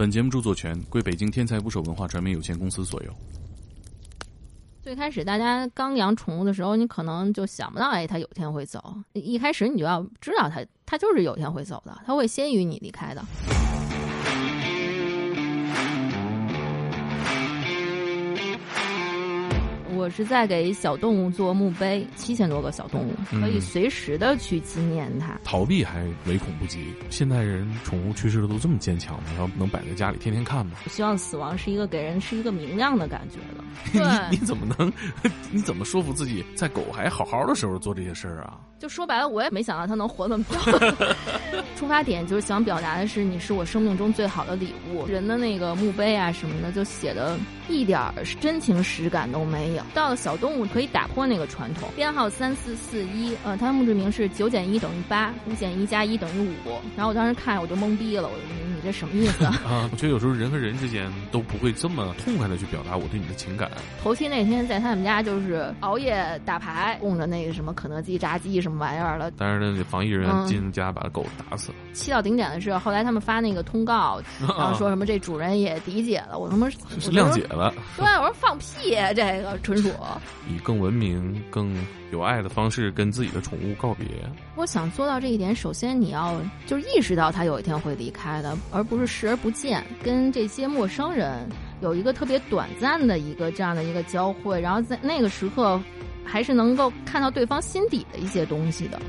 [0.00, 3.14] 本节目著作权归北京天才捕手文化传媒有限公司所有。
[4.82, 8.82] 最开始大家刚养宠物的时候，你可能就想不到，哎，它有天会走。
[9.12, 13.22] 一开始你就要知道它，它就是有天会走的，它会先于你离开的。
[20.00, 25.38] 我是在给小动物做墓碑，七千多个小动物，可以随时的去纪念它。
[25.44, 29.24] 逃避还唯恐不及，现代人宠物去世的都这么坚强吗？
[29.38, 30.78] 要能摆在家里天天看吗？
[30.86, 33.62] 希望死亡是一个给人是一个明亮的感觉的。
[34.30, 34.90] 你你怎么能？
[35.52, 38.58] 你怎么说服自己在狗还好好的时候做这些事儿啊？
[38.78, 40.56] 就说白了，我也没想到它能活那么久。
[41.76, 45.06] 出发点就是想表达的是，你是我生命中最好的礼物。
[45.06, 48.00] 人的那个墓碑啊什么的，就写的一点
[48.40, 49.82] 真情实感都没有。
[49.94, 51.88] 到了小动物，可以打破那个传统。
[51.96, 56.78] 编号三四四一，呃，它的墓志铭是九减一等于八，五减一加一等于五。
[56.96, 59.88] 然后我当时看我就懵逼了，我你你这什么意思 啊？
[59.92, 63.70] 我觉得有时候人和人之间都不会这么痛快的去表达我对你的情感。
[64.02, 69.30] 头七那天在他们家就是熬夜打牌，供着那个什么肯德基炸鸡什么玩意儿了。
[69.36, 71.78] 但是那防疫人员进家把狗打死了。
[71.92, 76.78] 气到顶点的是，后来他们发那个通告， 然后说什么这主人也理解了，我他妈是
[77.10, 77.72] 谅解了。
[77.96, 79.90] 对，我说放屁，这个纯属
[80.48, 81.74] 以更文明、更
[82.12, 84.06] 有爱的方式跟自己的宠物告别。
[84.56, 91.48] 我想做到这一点，首先你要就是意识到它有一天会离开的，而不是视而不见，跟这些陌生人
[91.80, 95.80] 有一个特别短暂的一个这样的一个交汇，然后在那个时刻，
[96.24, 99.00] 还是能够看到对方心底的一些东西的。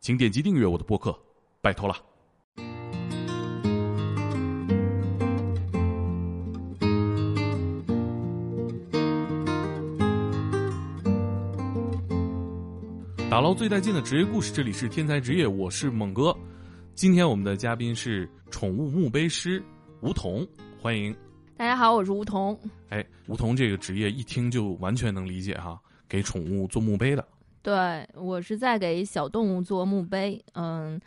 [0.00, 1.14] 请点击订阅我的播客，
[1.60, 1.94] 拜托了。
[13.30, 16.34] 打捞最带劲的职业故事，这里是天才职业，我是猛哥。
[16.94, 19.62] 今天我们的嘉宾是宠物墓碑师
[20.00, 20.48] 吴桐，
[20.80, 21.14] 欢迎。
[21.54, 22.58] 大家好，我是吴桐。
[22.88, 27.22] 哎，吴桐这个职业一听就完全能理解哈，给宠物做墓碑的。
[27.60, 30.98] 对，我是在给小动物做墓碑，嗯，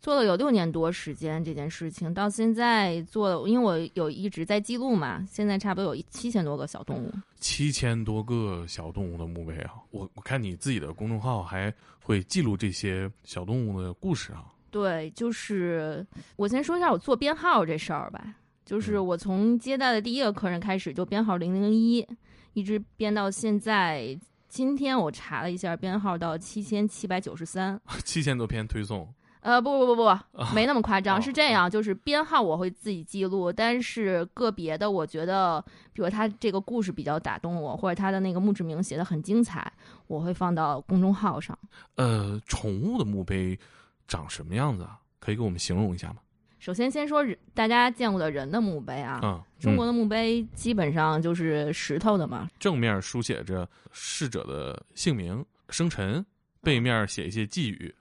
[0.00, 9.74] 做了有六年多时间这件事情，到现在做了，因为我有一直在记录嘛，现在差不多有七千多个小动物，七千多个小动物的墓碑啊！
[9.90, 11.72] 我我看你自己的公众号还
[12.02, 14.46] 会记录这些小动物的故事啊。
[14.70, 16.06] 对，就是
[16.36, 18.34] 我先说一下我做编号这事儿吧，
[18.64, 22.06] 就是我从接待的第一个客人开始就编号零零一，
[22.54, 24.18] 一直编到现在。
[24.48, 29.08] 今天我查了一下编号到七千七百九十三， 七千多篇推送。
[29.40, 39.72] 呃，不不不不，没那么夸张，是这样，就是编号我会自己记录，但是个别的我觉得，比如他这个故事比较打动我，或者他的那个墓志铭写的很精彩，
[40.06, 41.58] 我会放到公众号上。
[41.96, 43.58] 呃，宠物的墓碑
[44.06, 44.98] 长什么样子啊？
[45.18, 46.16] 可以给我们形容一下吗？
[46.58, 47.24] 首先，先说
[47.54, 56.22] 大家见过的人的墓碑啊，嗯，中国的墓碑基本上就是石头的嘛，正面书写着逝者的姓名、生辰，
[56.60, 57.94] 背面写一些寄语，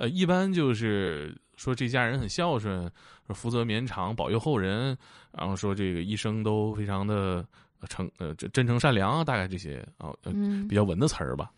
[0.00, 2.90] 呃，一般就是说这家人很孝顺，
[3.28, 4.96] 福泽绵长，保佑后人，
[5.30, 7.44] 然后说这个一生都非常的
[7.86, 10.10] 诚呃真诚善良，大概这些啊，
[10.66, 11.50] 比较文的词儿吧。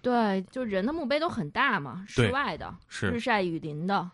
[0.00, 4.08] 对，就人的墓碑都很大嘛，室外的，是日晒雨淋的。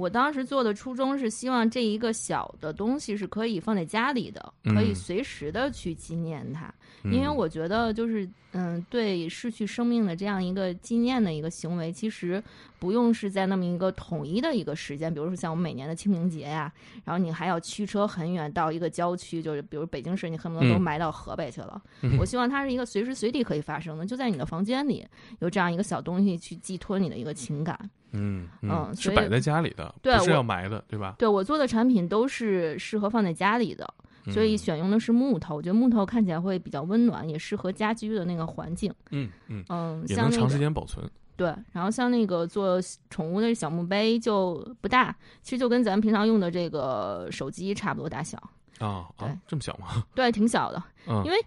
[0.00, 6.72] 我当时做的初衷是希望这一个小的东西是可以放在家里的，可以随时的去纪念它，
[7.04, 12.42] 因为我觉得就是嗯，对逝去生命的这样一个纪念的一个行为，其实
[12.78, 16.72] 不用是在那么一个统一的一个时间，比如说像我们每年的清明节呀，
[17.04, 21.80] 然后你还要驱车很远到一个郊区，就是比如北京市，你恨不得都埋到河北去了。
[22.18, 25.06] 我希望它是一个随时随地可以发生的，就在你的房间里
[25.40, 27.78] 有这样一个小东西去寄托你的一个情感。
[28.12, 31.14] 嗯嗯，是摆在家里的，对是要埋的，对吧？
[31.18, 33.88] 对我做的产品都是适合放在家里的，
[34.32, 38.92] 所以选用的是木头，我觉得木头看起来会比较温暖，也适合家居的那个环境。
[39.10, 41.08] 嗯嗯嗯，也能长时间保存。
[41.36, 42.78] 对，然后像那个做
[43.08, 48.36] 宠物的小墓碑就不大，其实就跟咱们平常用的这个手机差不多大小
[48.78, 49.06] 啊。
[49.16, 50.04] 对，这么小吗？
[50.14, 50.82] 对，挺小的。
[51.06, 51.38] 嗯，因为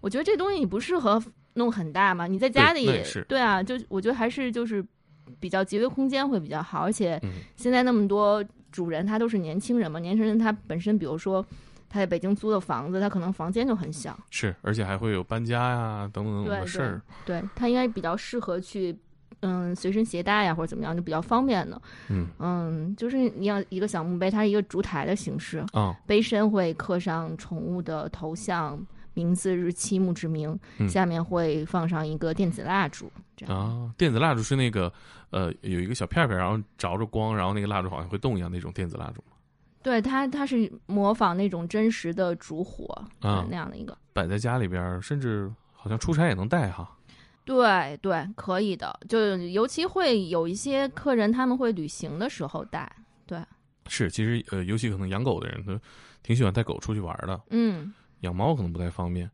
[0.00, 1.22] 我觉得这东西你不适合
[1.54, 2.86] 弄很大嘛，你在家里
[3.28, 4.84] 对啊，就我觉得还是就是。
[5.38, 7.20] 比较节约空间会比较好，而且
[7.56, 11.44] 现在那么多主人他都是年轻人嘛，年轻人他本身比如说
[11.88, 18.96] 他在北京租的房子，他可能房间就很小，是，而且还会有搬家呀等等等等的事儿，对他应该比较适合去
[19.40, 28.78] 嗯随身携带呀或者怎么样就比较方便的，嗯嗯，就是你要一个小墓碑，它是一个烛台的形式啊，碑身会刻上宠物的头像。
[29.14, 30.58] 名字、日期、墓志铭，
[30.88, 33.12] 下面会放上一个电子蜡烛。
[33.36, 34.90] 这样啊，电子蜡烛是那个
[35.32, 39.22] 呃有一个小片片，然后着着光，然后那个蜡烛好像会动一样那种电子蜡烛。
[39.82, 42.86] 对它，它是模仿那种真实的烛火
[43.18, 46.88] 啊那样的一个，摆在家里边，甚至好像出差也能带哈。
[47.44, 48.96] 对对，可以的。
[49.08, 52.88] 就尤其会有一些客人，他们会旅行的时候带。
[53.26, 53.42] 对，
[53.88, 55.80] 是，其实呃，尤其可能养狗的人，他
[56.22, 57.40] 挺喜欢带狗出去玩的。
[57.50, 59.28] 嗯，养猫可能不太方便，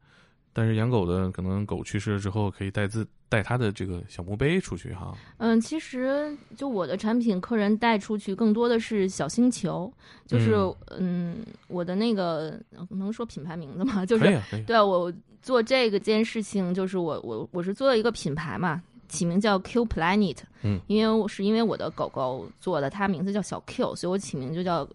[0.59, 5.17] 但是养狗的可能狗去世了之后，可以带自带它的这个小墓碑出去哈。
[5.37, 9.93] 嗯，其实就我的产品，客人带出去更多的是小星球，
[10.27, 10.55] 就是
[10.99, 11.37] 嗯，
[11.69, 12.61] 我的那个
[12.91, 14.05] 能说品牌名字吗？
[14.07, 15.13] 就是对我。
[15.41, 24.87] 做这个件事情，就是我我我是做了一个品牌嘛，起名叫 Q Planet，嗯，因为我是因为我的狗狗做的，它名字叫小 Q，所以我起名就叫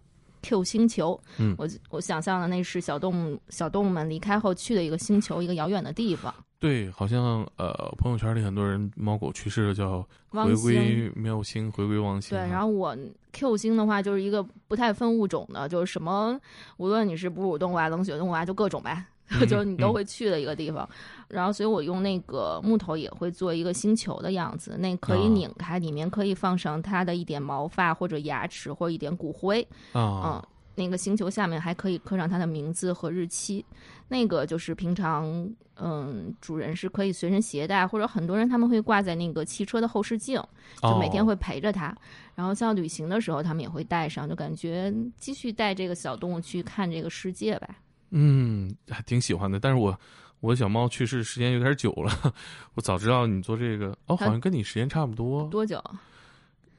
[0.44, 6.32] Q 星球，嗯，我我想象的那是小动物小动物们离开后去的一个星球，一个遥远的地方。
[6.58, 12.30] 对，好像呃，朋友圈里很多人猫狗去世了叫回归喵星，回归汪星。
[12.36, 12.96] 对，然后我
[13.32, 16.38] Q 星的话就是一个不太分物种的，就是什么，
[16.78, 19.04] 无论你是哺乳动物啊、冷血动物啊，就各种呗。
[19.48, 20.88] 就是你都会去的一个地方，
[21.28, 30.22] 然后所以我用那个木头也会做一个星球的样子，那可以拧开，里面可以放上它的一点毛发或者牙齿或者一点骨灰啊。
[30.24, 30.42] 嗯，
[30.76, 33.64] 那个星球下面还可以刻上它的名字和日期，
[34.08, 40.40] 那个就是平常嗯主人是可以随身携带，或者很多人他们会挂在那个汽车的后视镜，
[40.82, 41.96] 就每天会陪着它。
[42.34, 47.74] 然后像旅行的时候他们也会带上，就感觉继续带这个小动物去看这个世界呗。
[48.16, 49.98] 嗯，还挺喜欢的，但是我
[50.38, 52.32] 我的小猫去世时间有点久了，
[52.74, 55.48] 我早知道你做这个哦，好像跟你时间差不多。
[55.48, 55.82] 多久？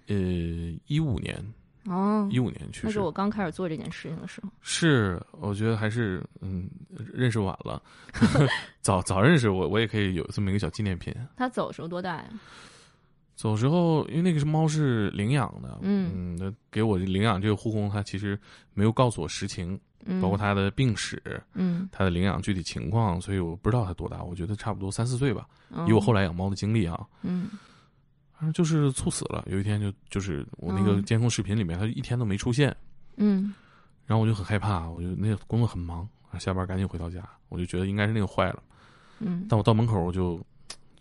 [0.08, 0.16] 呃，
[0.88, 1.36] 一五年
[1.86, 4.50] 哦，一五年去世，那是我刚开始做这件事情的时候。
[4.62, 6.70] 是，我觉得还是嗯，
[7.14, 7.82] 认识晚了，
[8.82, 11.14] 早早认识我，我也可以有这么一个小纪念品。
[11.36, 12.26] 它走的时候多大呀？
[13.36, 18.40] 走时候，因为那个是猫是领养的，嗯，那给我领养这个护工，他其实
[18.74, 19.78] 没有告诉我实情。
[20.22, 21.22] 包括他的病史，
[21.54, 25.48] 嗯，他的领养具体情况，所以我不知道他多大，我觉得差不多三四岁吧。
[25.88, 27.50] 以我后来养猫的经历啊，嗯，
[28.34, 29.44] 反正就是猝死了。
[29.48, 32.76] 有一天就就是我那个监控视频里面，他一天都没出现，
[33.18, 33.54] 嗯，
[34.06, 36.08] 然后我就很害怕，我就那个工作很忙，
[36.40, 38.62] 下班赶紧回到家，我就觉得应该是那个坏了，
[39.20, 40.40] 嗯，但我到门口我就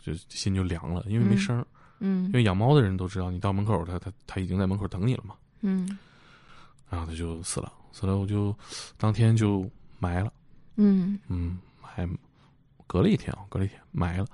[0.00, 1.64] 就心就凉了，因为没声
[2.00, 5.98] 嗯，因为养猫的人都知道，你到门口，他他他已经在门口等你了嘛，嗯，
[6.88, 7.72] 然后他就死了。
[7.92, 8.52] 死了，我就
[8.96, 9.70] 当天就
[10.00, 10.32] 埋了。
[10.76, 12.08] 嗯嗯，还
[12.88, 14.26] 隔了一天啊，隔了一天埋了。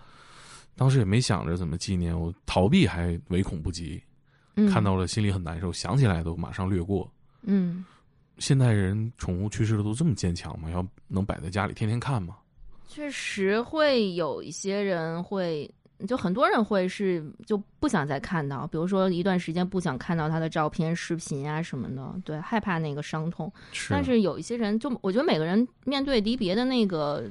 [0.74, 4.02] 当时也没想着怎么纪念，我逃避还唯恐不及。
[4.72, 7.10] 看到了心里很难受，想起来都马上略过。
[7.42, 7.84] 嗯，
[8.38, 10.70] 现代人宠物去世了都这么坚强吗？
[10.70, 12.36] 要能摆在家里天天看吗？
[12.88, 15.70] 确实会有一些人会。
[16.06, 23.52] 就很多人会是就不想再看到，比如说一段时间不想看到他的照片、视频啊什么的，对，害怕那个伤痛。
[23.72, 27.24] 是但是有一些人，就我觉得每个人面对离别的那个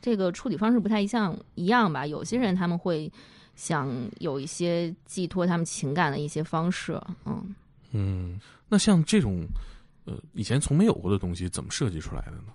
[0.00, 2.06] 这个处理方式不太一样，一样吧。
[2.06, 3.10] 有些人他们会
[3.54, 7.54] 想有一些寄托他们情感的一些方式，嗯
[7.92, 8.40] 嗯。
[8.68, 9.46] 那像这种
[10.06, 12.52] 呃以前从没有过的东西，怎么设计出来的呢？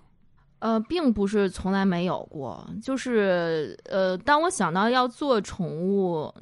[0.60, 6.32] 呃，并不是从来没有过，就是呃，当我想到要做宠物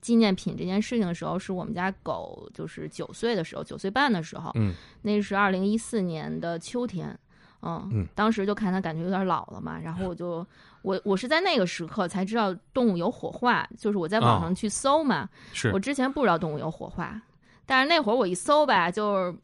[0.00, 7.16] 纪念品这件事情的时候，是我们家狗就是九岁的时候，九岁半的时候，嗯，那是二零一四年的秋天，
[7.62, 10.44] 嗯，当时就看它感觉有点老了嘛，然后我就
[10.82, 17.22] 我我是在那个时刻才知道动物有火化，就是我在网上去搜嘛，是我之前不知道动物有火化，
[17.64, 19.38] 但是那会儿我一搜吧，就是。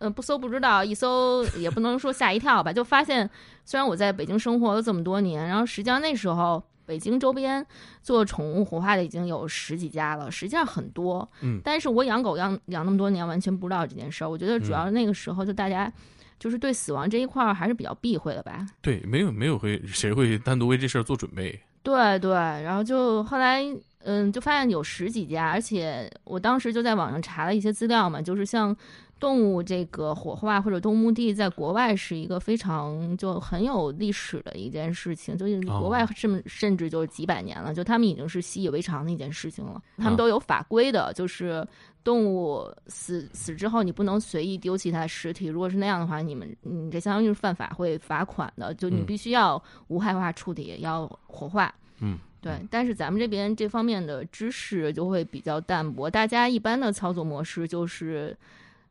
[0.00, 3.28] 呃，不搜不知道，一搜也不能说吓一跳吧，就发现
[3.68, 7.62] 虽然我在北京生活了这么多年，然后实际上那时候北京周边
[8.02, 11.28] 做宠物火化的已经有十几家了，实际上很多。
[11.42, 14.30] 嗯，但是我养狗养养那么多年，完全不知道这件事儿。
[14.30, 15.92] 我觉得主要那个时候就大家
[16.38, 18.66] 就是对死亡这一块儿还是比较避讳的吧。
[18.80, 21.60] 对，没有没有会谁会单独为这事儿做准备。
[21.82, 23.62] 对对，然后就后来
[24.02, 28.74] 嗯，就发现有十几家，而且我当时就在网上查了一些资料嘛，就是像。
[29.20, 39.82] 动物这个火化或者动墓地，在国外是一个非常就很有历史的一件事情，就是国外甚甚至就是几百年了，就他们已经是习以为常的一件事情了。
[39.96, 41.66] 他们都有法规的，就是
[42.04, 45.46] 动物死死之后，你不能随意丢弃它的尸体。
[45.46, 48.72] 如果是那样的话，你们你这相当于是犯法，会罚款的。
[48.74, 51.74] 就你必须要无害化处理，要火化。
[51.98, 52.52] 嗯，对。
[52.70, 58.36] 但是咱们这边这方面的知识就会比较淡薄，大家一般的操作模式就是。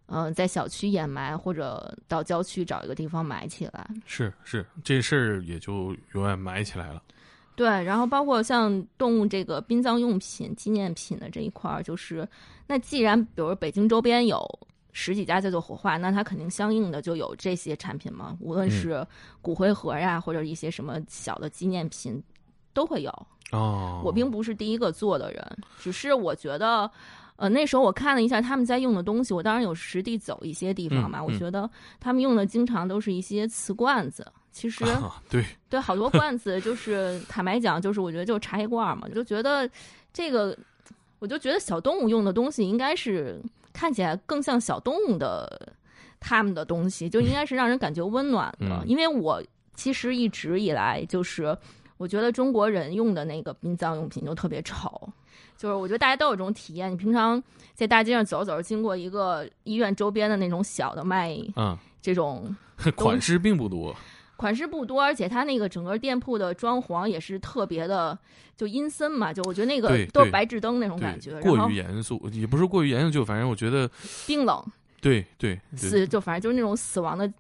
[0.10, 3.86] 嗯，在小区掩埋，或者到郊区找一个地方埋起来。
[4.06, 7.04] 是是，这事儿也就永远埋起来了。
[7.56, 12.26] 对，然后包括像动物这个殡葬用品、纪念品的这一块儿，就是
[12.68, 14.48] 那既然比如北京周边有
[14.94, 19.06] 十几家在做火化，那它肯定相应的就有这些产品嘛，无论是
[19.42, 22.24] 骨灰盒呀，或者一些什么小的纪念品，
[22.74, 23.12] 都会有。
[23.52, 26.90] 哦，我并不是第一个做的人，只是我觉得。
[27.38, 31.24] 呃，那时候我看了一下他们在用的东西，我当然有实地走一些地方嘛。
[31.24, 34.84] 我觉得他们用的经常都是一些瓷罐子，其实
[35.30, 39.70] 对对，好多罐子就是坦白讲，就是我觉得就是茶叶罐嘛，就觉得
[40.12, 40.58] 这个，
[41.20, 43.40] 我就觉得小动物用的东西应该是
[43.72, 45.72] 看起来更像小动物的
[46.20, 48.84] 他们的东西，就应该是让人感觉温暖的。
[48.88, 49.40] 因为我
[49.76, 51.56] 其实一直以来就是
[51.98, 55.08] 我觉得中国人用的那个殡葬用品就特别丑。
[55.58, 57.42] 就是我觉得大家都有这种体验，你平常
[57.74, 62.56] 在大街上走走，经过一个医院周边的那种小的卖，嗯，这种
[62.96, 63.96] 款式并不多，
[64.36, 68.18] 款式不多，而且它那个整个店铺的装潢也是特别的，
[68.56, 73.90] 就阴森嘛，就我觉得那个都是白炽灯那种感觉，过于严肃，也不是过于严肃，就反正我觉得
[74.28, 74.64] 冰冷，
[75.02, 77.32] 对对，死就反正就是那种死亡的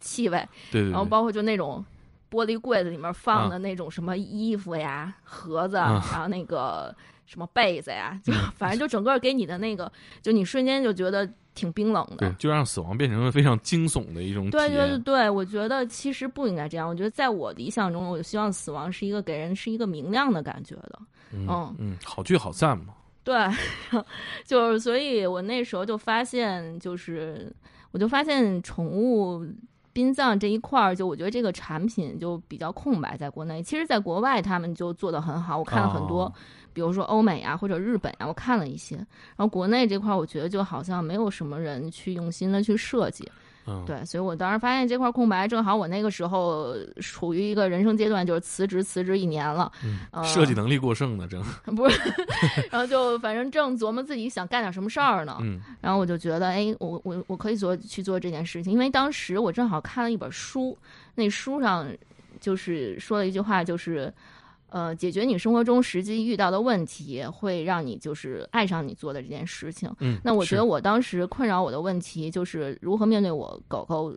[0.00, 1.84] 气味，对对，然后包括就那种
[2.30, 6.96] 玻璃柜子里面放的那种什么衣服呀、盒子，啊然后那个。
[7.28, 8.18] 什么被子呀？
[8.24, 9.92] 就反正就整个给你的那个，
[10.22, 12.16] 就你瞬间就觉得挺冰冷的。
[12.16, 14.48] 对，就让死亡变成了非常惊悚的一种。
[14.48, 16.88] 对对对对，我觉得其实不应该这样。
[16.88, 20.98] 我觉得在我理想中，我希望死亡是一个给人是一个明亮的感觉的。
[21.32, 21.46] 嗯
[21.78, 22.94] 嗯，好聚好散嘛。
[23.22, 23.36] 对，
[24.46, 27.52] 就是所以，我那时候就发现，就是
[27.90, 29.46] 我就发现宠物
[29.98, 33.60] 殡葬这一块儿，就我觉得这个产品就比较空白，在国内。
[33.60, 36.32] 其实，在国外他们就做的很好，我看了很多。
[36.72, 43.28] 比如说欧美啊，或者日本啊，我看了一些，然后国内这块，我觉得就好像没有什么人去用心的去设计，
[43.86, 51.42] 对，所以我当时发现这块空白，正好我那个时候处于一个人生阶段，就是辞职辞职一年了，嗯设计能力过剩呢，正
[51.76, 52.00] 不是，
[52.70, 55.38] 然后就反正正琢磨自己想干点什么事儿呢，
[55.80, 60.76] 然后我就觉得，哎，我我我可以做去做这件事情，因为当时我正好看了一本书，
[61.14, 61.86] 那书上
[62.40, 64.12] 就是说了一句话，就是。
[64.70, 69.90] 呃，解决你生活中实际遇到的问题，会让你就是爱上你做的这件事情。
[70.00, 74.14] 嗯，那我觉得我当时困扰我的问题，就是如何面对我狗狗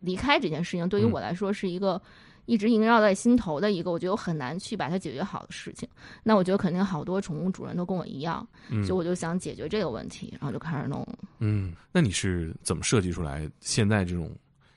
[0.00, 2.00] 离开这件事情，对于我来说是一个
[2.46, 5.86] 一直萦绕在心头的一个，我觉得我很难去把它解决好的事情。
[6.22, 8.46] 那我觉得肯定好多宠物主人都跟我一样，
[8.86, 11.06] 所以我就想解决这个问题，然后就开始弄。
[11.38, 14.30] 嗯，那你是怎么设计出来现在这种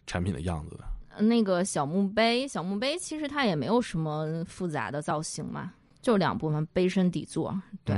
[0.06, 0.84] 产品的样子的？
[1.20, 7.60] 那个小墓碑，小墓碑其实它也没有什么复杂的造型嘛，就两部分，碑身底座。
[7.84, 7.96] 对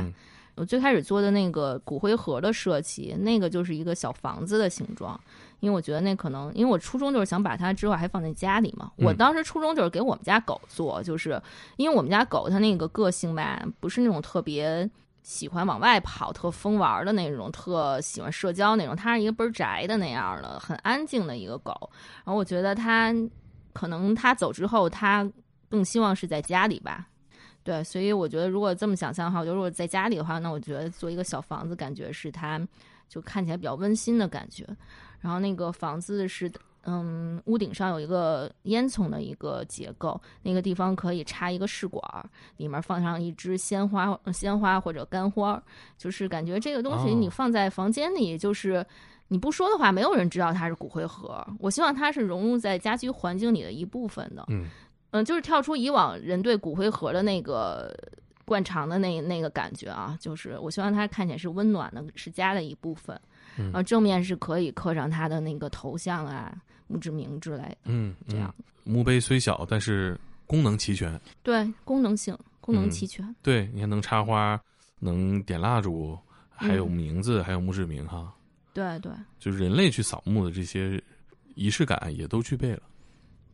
[0.55, 5.19] 我最开始做的那个骨灰盒的设计，那个就是一个小房子的形状，
[5.60, 8.91] 因为我觉得那可能，因为我初衷就是想把它之后还放在家里嘛。
[8.95, 11.41] 我当时初衷就是给我们家狗做，就是
[11.75, 14.89] 因为我们家狗它那个个性吧，不是那种特别。
[15.25, 18.96] 喜欢往外跑、特疯玩的那种，特喜欢社交那种。
[18.96, 21.74] 它是一个倍儿宅的那样的，很安静的一个狗。
[22.24, 23.12] 然后我觉得它
[23.74, 25.27] 可能它走之后，它
[25.67, 27.08] 更希望是在家里吧。
[27.63, 32.62] 对，所以我觉得如果这么想象的话，我觉得如果在家里的话，那我觉得做一个小房子，感觉是它
[33.10, 34.63] 就看起来比较温馨的感觉。
[35.20, 36.51] 然后那个房子是。
[36.87, 42.03] 嗯，屋顶上有一个烟囱的一个结构，那个地方可以插一个试管，
[42.57, 45.61] 里面放上一支鲜花、鲜花或者干花，
[45.97, 48.85] 就是感觉这个东西你放在房间里，就是
[49.29, 51.43] 你不说的话，没有人知道它是骨灰盒。
[51.59, 54.45] 我希望它是融入在家居环境里的一部分的。
[54.49, 54.65] 嗯
[55.09, 57.91] 嗯，就是跳出以往人对骨灰盒的那个
[58.45, 63.19] 惯常的那那个感觉啊，就是我希望它看起来是温暖的，是家的一部分。
[63.55, 66.55] 然后正面是可以刻上它的那个头像啊。
[66.87, 71.19] 墓志铭之类的，嗯，这样墓碑虽小，但是功能齐全。
[71.43, 73.35] 对，功能性，功能齐全。
[73.41, 74.59] 对，你看能插花，
[74.99, 76.17] 能点蜡烛，
[76.49, 78.33] 还有名字，还有墓志铭，哈。
[78.73, 81.01] 对对，就是人类去扫墓的这些
[81.55, 82.83] 仪式感也都具备了。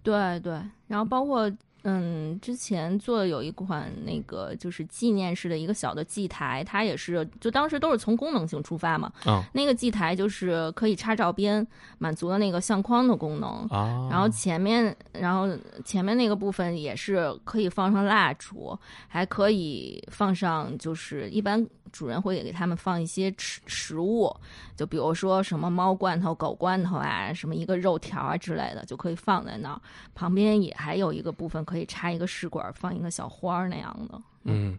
[0.04, 0.54] 对对，
[0.88, 1.52] 然后包括。
[1.84, 9.12] 嗯，之前做有一款那个就是纪念式的一个小的祭台，它也是就当时都是从功能性出发嘛。
[9.26, 11.66] 嗯，那个祭台就是可以插照片，
[11.98, 13.66] 满足了那个相框的功能。
[13.70, 15.50] 啊，然后前面，然后
[15.84, 21.68] 前面那个部分也是可以放上蜡烛，还可以放上就是一般。
[21.92, 24.36] 主人会给他们放一些食食物，
[24.76, 29.82] 就比如说什么猫罐头、狗罐头啊，什么一个肉条啊之类的，就可以放在那儿。
[30.14, 34.22] 旁边也还有一个部分可以插一个试管，放一个小花儿那样的。
[34.44, 34.78] 嗯，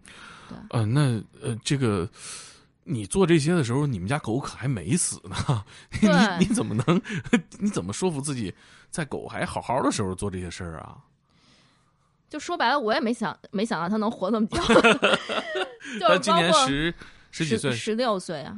[0.49, 2.09] 对，呃，那呃，这个
[2.83, 5.63] 你做这些的时候，你们家狗可还没死呢，
[6.01, 7.01] 你你怎么能？
[7.59, 8.53] 你怎么说服自己
[8.89, 10.97] 在狗还好好的时候做这些事儿啊？
[12.33, 14.57] 就说白了，我也没想没想到他能活那么久。
[16.01, 16.91] 就今年十。
[17.35, 18.55] 十几岁，十六岁啊！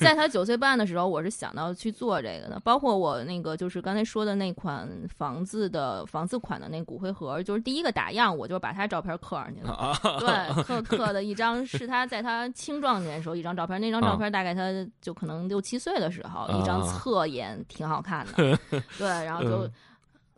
[0.00, 2.58] 在他九岁半的时候，我是想到去做这个的。
[2.64, 9.96] 包括我那个，就是刚才说的那款房子的房子款的那骨灰盒，就是第一个打样，我就把他照片刻上去了。
[10.18, 14.62] 对，刻刻的一张是他在他青壮年时候一张照片，那张照片大概他
[15.00, 18.58] 就可能六七岁的时候，一张侧颜，挺好看的。
[18.98, 19.70] 对，然后就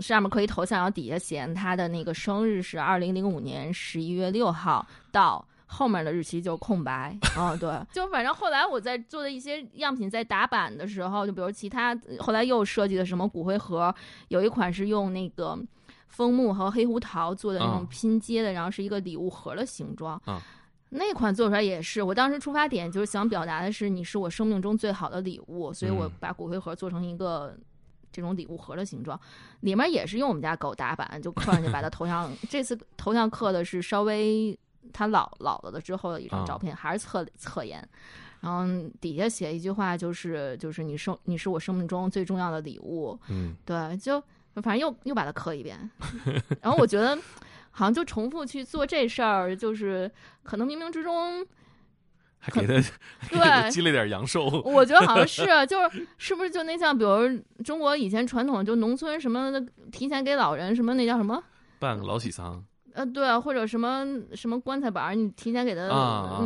[0.01, 5.45] 上面可以投像，然后底下写他的那个生日是二零零五年十一月六号到。
[5.73, 13.95] 后面的日期就空白，嗯， 对，就反正后来我在做的一些样品在打版的时候，就比如其他后来又设计的什么骨灰盒，
[14.31, 15.57] 有一款是用那个
[16.09, 20.21] 枫木和黑胡桃做的那种拼接的，然后是一个礼物盒的形状，
[20.89, 27.57] 那款做出来也是，我当时出发点就是想表达的是你是我生命中最好的礼物，所以我把骨灰盒做成一个
[28.13, 29.19] 这种礼物盒的形状，
[29.61, 34.59] 里面也是用我们家狗打板，就刻上去把它 头像，这次头像刻的是稍微。
[34.93, 37.87] 它老老了的之后的一张照片，还是侧侧颜，
[38.41, 38.65] 然后
[39.01, 44.21] 底下写一句话，就是就是你生你是我生命中最重要的礼物，嗯，对，就
[44.55, 45.79] 反正又又把它刻一遍，
[46.61, 47.15] 然后我觉得
[47.71, 50.11] 好像就重复去做这事儿，就是
[50.43, 51.47] 可能冥冥之中
[52.41, 52.75] 还给他
[53.29, 61.41] 对积累点阳寿，我觉得好像是， 就是是不是就那像比如中国以前传统就农村什么的提前给老人什么那叫什么
[61.79, 62.65] 办个老喜丧。
[62.93, 64.05] 呃，对啊，或者什么
[64.35, 65.83] 什么棺材板，你提前给他，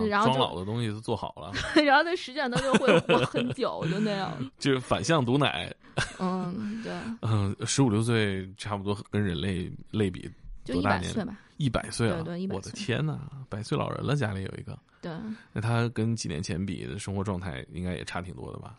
[0.07, 1.51] 然后装老的东西都做好了，
[1.83, 4.31] 然后那实际上他就会活很久，就那样。
[4.59, 5.75] 就是反向毒奶。
[6.19, 6.93] 嗯，对。
[7.23, 10.31] 嗯，十五六岁差不多跟人类类比，
[10.65, 11.35] 就一百岁吧。
[11.57, 12.25] 一百岁了！
[12.51, 13.19] 我的天哪，
[13.49, 14.79] 百岁老人了，家里有一个。
[15.01, 15.13] 对。
[15.53, 18.75] 那他跟几年前比的生活状态应该也差挺多的吧？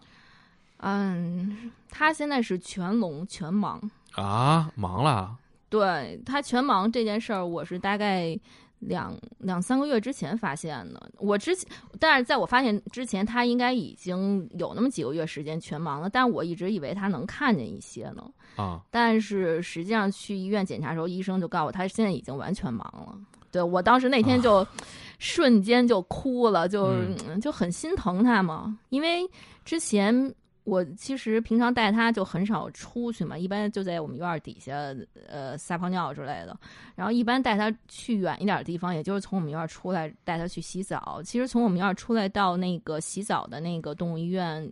[0.77, 3.79] 嗯，他现在是全聋全盲
[4.13, 5.37] 啊，盲了。
[5.69, 8.37] 对他全盲这件事儿，我是大概
[8.79, 11.11] 两两三个月之前发现的。
[11.17, 16.09] 我之前，但是在我发现之前，他应该已经有那么几个月时间全盲了。
[16.09, 18.23] 但我一直以为他能看见一些呢。
[18.55, 18.81] 啊！
[18.89, 23.17] 但是实际上去医院检查的时候，医生就告诉我，他现在已经完全盲了。
[23.51, 24.65] 对我当时那天就
[25.19, 26.93] 瞬间就哭了，就
[27.41, 29.29] 就很心疼他嘛，因为
[29.63, 30.33] 之前。
[30.65, 34.75] 我其实平常带它就很少出去嘛，一般就在我们院儿底下，
[35.27, 36.59] 呃，撒泡尿之类的。
[36.95, 41.21] 然后一般带它去远一点的地方，也就是从我们院儿出来带它去洗澡。
[41.23, 44.69] 其实从我们院儿出来到那个洗澡的那个动物医院，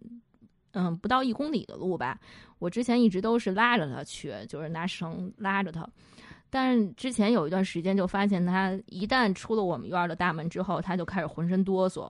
[0.71, 2.19] 嗯，不到一公里的路吧。
[2.57, 5.87] 我之前一直都是拉着它去，就是拿绳拉着它。
[6.49, 12.09] 但是之前有一段时间就发现，它一旦出了我们院儿的大门之后，它就开始浑身哆嗦。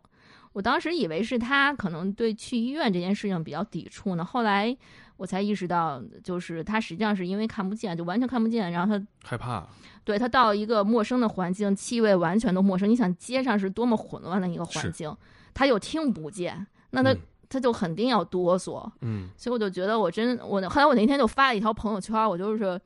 [0.54, 4.76] 我当时以为是他可能对去医院这件事情比较抵触呢，后来
[5.18, 9.68] 我才意识到，就是他实际上是因为看不见，就完全看不见，然后他害怕，
[10.04, 12.89] 对他到一个陌生的环境，气味完全都陌生。
[12.89, 15.16] 你想街上是多么混乱的一个环境，
[15.54, 17.16] 他又听不见，那他
[17.50, 18.89] 他就肯定要哆嗦。
[19.02, 22.80] 嗯，所以我就觉得我真我后来我那天就发了一条朋友圈，我就是。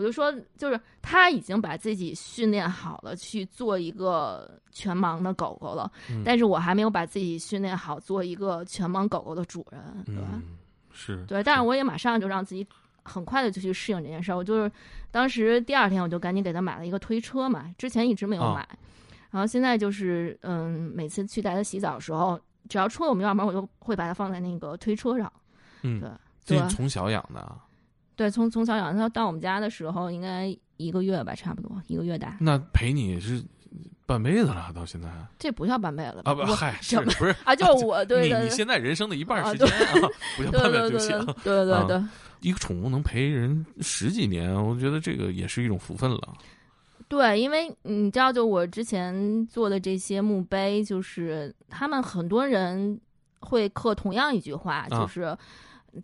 [0.00, 5.92] 我就说，就是他已经把自己训练好了去做一个全盲的狗狗了，
[6.24, 10.40] 但是我还没有把自己训练好做一个全盲狗狗的主人，对吧？
[10.90, 12.66] 是对，但是我也马上就让自己
[13.02, 14.36] 很快的就去适应这件事儿。
[14.36, 14.72] 我就是
[15.10, 18.66] 当时第二天我就赶紧给他买了一个推车嘛，之前一直没有买，
[19.30, 25.30] 然后现在就是嗯，每次去带他洗澡的时候，只要出了我们院门，我就会把它放在那个推车上。
[25.82, 26.00] 嗯，
[26.46, 27.54] 对，这从小养的。
[28.20, 32.36] 对，从从小养它到我们家的时候，应该一个月吧，差不多一个月大。
[32.38, 33.42] 那陪你是
[34.04, 35.08] 半辈子了，到现在。
[35.38, 36.34] 这不叫半辈子啊！
[36.34, 37.56] 不，嗨，是不是啊？
[37.56, 41.18] 就是我对你你现在人生的一半时间啊， 不叫半辈子就行。
[41.42, 42.02] 对对对，
[42.42, 46.20] 一个宠物能陪人十几年，我觉得这个也是一种福分了。
[47.08, 53.00] 对，因为你知道，就我之前做的这些墓碑，就是他们很多人
[53.40, 55.34] 会刻同样一句话，就是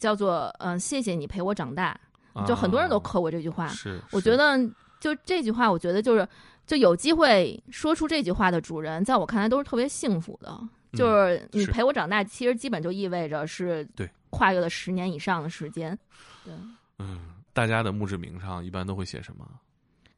[0.00, 1.94] 叫做“嗯，谢谢你陪我长大”。
[2.44, 4.58] 就很多人都刻过这句话，是我觉得
[4.98, 6.26] 就这句话，我觉得就是
[6.66, 10.58] 就有机会说出这句话的主人，在我看来都是特别幸福的。
[10.92, 15.98] 就是你陪我长大，其实基本就意味着是对跨越了十年以上的时间。
[16.42, 16.54] 对，
[16.98, 17.20] 嗯，
[17.52, 19.46] 大家的墓志铭上一般都会写什么？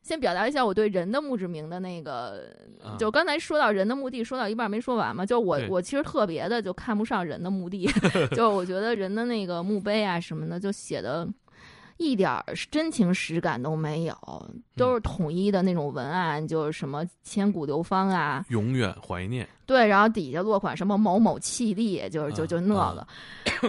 [0.02, 2.54] 先表达一下我对人的墓志铭的那个，
[2.96, 5.26] 就刚才说到人的墓地，说到一半没说完嘛。
[5.26, 7.90] 就我我其实特别的就看不上人的墓地，
[8.36, 11.28] 就我觉得人的那个墓碑啊什么的，就写的。
[11.98, 14.16] 一点儿真情实感都没有，
[14.76, 19.46] 都是统一的那种文案，就是什么千古流芳啊，永远怀念。
[19.66, 23.06] 对，然后底下落款什么某某气力，就是就就那 个。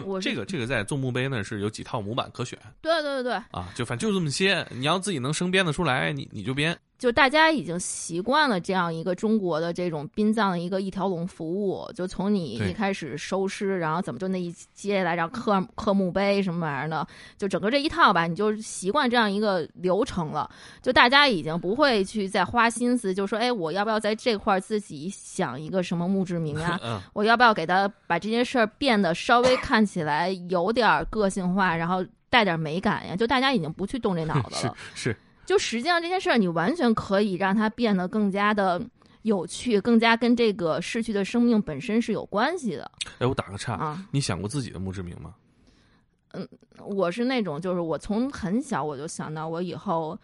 [0.05, 2.57] 我这个这个在纵墓碑那是有几套模板可选。
[2.81, 3.33] 对对对对。
[3.51, 6.77] 啊，就反正就这么些，你要自己能生编得出来，你你就编。
[6.99, 17.07] 就大家已经习惯了这样一个中国的这种殡葬的一个一条龙服务，就从你一开始收尸，然后怎么就那一接下来让刻刻墓碑什么玩意儿的，
[17.37, 20.49] 就整个这一套吧，你就习惯这样一个流程了。
[20.81, 27.01] 就大家已经不会去再花心思，就说哎，我要不要在这块儿自己想一个什么墓志铭啊？
[27.13, 33.15] 我要不要给他把这件事儿变得稍微看起来有点个性化，然后带点美感呀？
[33.15, 34.75] 就大家已经不去动这脑子了。
[34.93, 35.15] 是。
[35.49, 38.79] 就实际上这件事儿，你完全可以让它变得更加的
[39.23, 42.91] 有趣，更加跟这个逝去的生命本身是有关系的。
[43.17, 45.33] 哎，我打个岔啊，你想过自己的墓志铭吗？
[46.33, 46.47] 嗯，
[46.85, 50.15] 我是那种，就是我从很小我就想到，我以后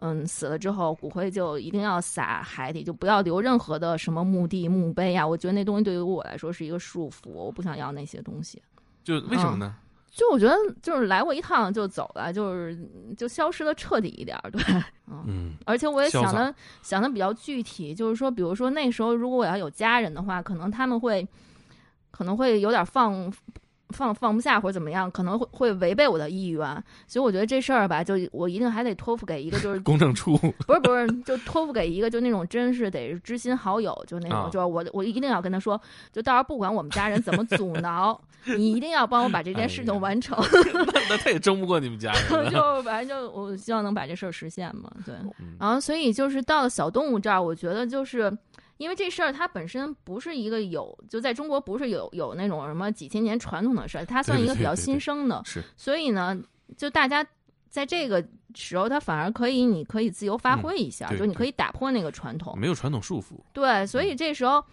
[0.00, 5.24] 嗯死了之后，骨灰就一定要撒海里，就不要留任何的什么墓地墓碑啊。
[5.24, 8.60] 我觉得那东西对于我来说是一个束缚，我不想要那些东西。
[9.04, 9.76] 就为什么呢？
[10.12, 12.78] 就我觉得，就是来过一趟就走了，就是
[13.16, 14.62] 就消失的彻底一点，对，
[15.08, 21.26] 嗯，而且我也想的想的比较具体，就是说，比如说那时候如果我要有家人的话，可能他们会
[22.10, 23.32] 可能会有点放。
[23.92, 38.18] 放放不下或者怎么样，可能会会违背我的意愿，所以我觉得这事儿吧，就我一定还得托付给一个就是公证处，不是不是，就托付给一个就那种真是得知心好友，就那种，就是我我一定要跟他说，就到时候不管我们家人怎么阻挠，
[38.56, 40.38] 你一定要帮我把这件事情完成。
[41.08, 42.50] 那他也争不过你们家人。
[42.50, 45.14] 就反正就我希望能把这事儿实现嘛，对。
[45.60, 48.32] 然后所以就是到了小动物这儿，我觉得就是。
[48.82, 55.62] 因为这事儿它本身不是一个有，就在中国不是有有那种什么几千年传统的事儿，它算一个比较新生的，是。
[55.76, 56.36] 所以呢，
[56.76, 57.24] 就大家
[57.70, 63.40] 在这个时候，它反而可以，你可以自由发挥一下，就你可以打破那个传统，没有传统束缚。
[63.52, 64.58] 对，所以这时候。
[64.58, 64.64] 嗯，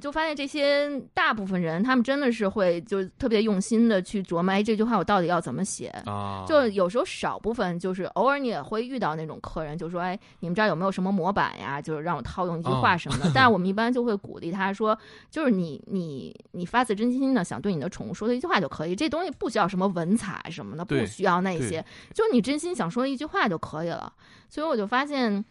[0.00, 6.44] 就发现这些大部分人，他们真的是会就特别用心的去琢磨，哎，这句话我到底要怎么写啊？
[6.46, 11.80] 就有时候少部分就是偶尔你也会遇到那种客人，就说，哎，你们这儿有没有什么模板呀？
[11.80, 13.30] 就是让我套用一句话什么的。
[13.34, 14.98] 但是我们一般就会鼓励他说，
[15.30, 24.12] 就是你你你发自真心的想对你的宠物说的一句话就可以，这东西不需要什么文采什么的，不需要那些，就你真心想说的一句话就可以了。
[24.48, 25.44] 所以我就发现。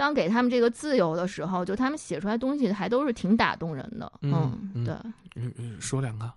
[0.00, 4.10] 当给他们这个自由的时候，就他们写出来东西还都是挺打动人的。
[4.22, 4.94] 嗯，对。
[5.36, 6.32] 嗯嗯，说两个。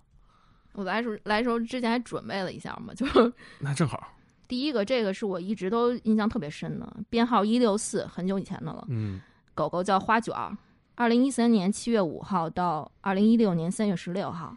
[0.72, 4.06] 我来时候来时候之前还准备了一下嘛，就是 那正好。
[4.46, 8.84] 第一个，这个是我一直都印象特别深的，编号一六四，很久以前的了。
[8.90, 9.18] 嗯。
[9.54, 10.54] 狗狗叫花卷儿，
[10.94, 14.54] 二零一三年七月五号到二零一六年三月十六号。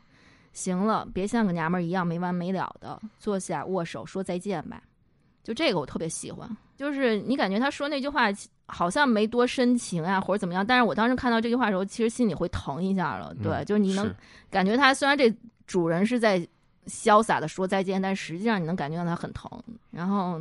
[0.51, 4.83] 行了，别像个娘们儿一样没完没了的，坐下握手说再见吧。
[5.45, 8.27] 就这个我特别喜欢，就是你感觉他说那句话
[8.67, 13.33] 好像没多深情啊，或者怎么样，但是我当时看到这句话的时候，其实心里会疼一下了。
[13.41, 14.13] 对，就是你能
[14.49, 15.33] 感觉他虽然这
[15.65, 16.45] 主人是在
[16.85, 19.49] 潇洒的说再见，但实际上你能感觉到他很疼。
[19.91, 20.39] 然后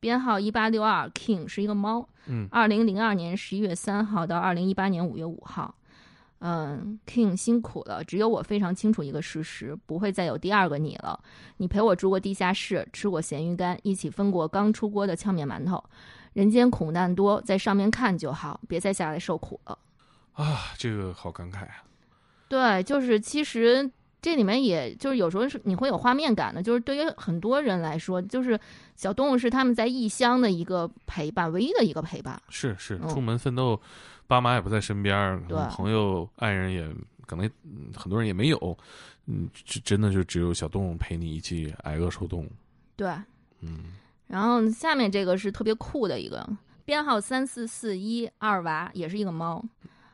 [0.00, 5.74] 编号一八六二 King 是一个猫，嗯，二零零二年十一月三号到二零一八年五月五号。
[6.40, 8.04] 嗯，King 辛苦了。
[8.04, 11.18] 只有我非常清楚一个事实：不会再有第二个你了。
[11.56, 15.82] 你陪我住过地下室，吃过咸鱼干，一起分过刚出锅的呛面馒头。
[16.36, 19.78] 人间苦难多，在上面看就好，别再下来受苦了。
[20.34, 21.82] 啊，这个好感慨啊！
[22.46, 28.60] 对，就是其实这里面也就是有时候是你会有画面感的，就是对于很多人来说，就是
[28.96, 32.38] 小动物是他们在异乡的一个陪伴，唯一的一个陪伴。
[32.50, 33.80] 是是，出门奋斗。
[34.26, 36.86] 爸妈也不在身边，朋友、爱人也
[37.26, 37.50] 可能
[37.94, 38.78] 很多人也没有，
[39.24, 39.48] 嗯，
[39.82, 42.46] 真的就只有小动物陪你一起挨饿受冻。
[42.94, 43.08] 对，
[43.60, 43.84] 嗯。
[44.28, 46.48] 然后下面这个是特别酷的一个
[46.84, 49.64] 编号三四四一二娃，也是一个猫。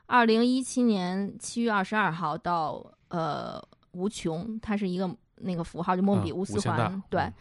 [0.07, 7.03] 二零一七年七月二十二号到呃无穷，它是一个那个符号，就莫比乌斯环。
[7.09, 7.33] 对，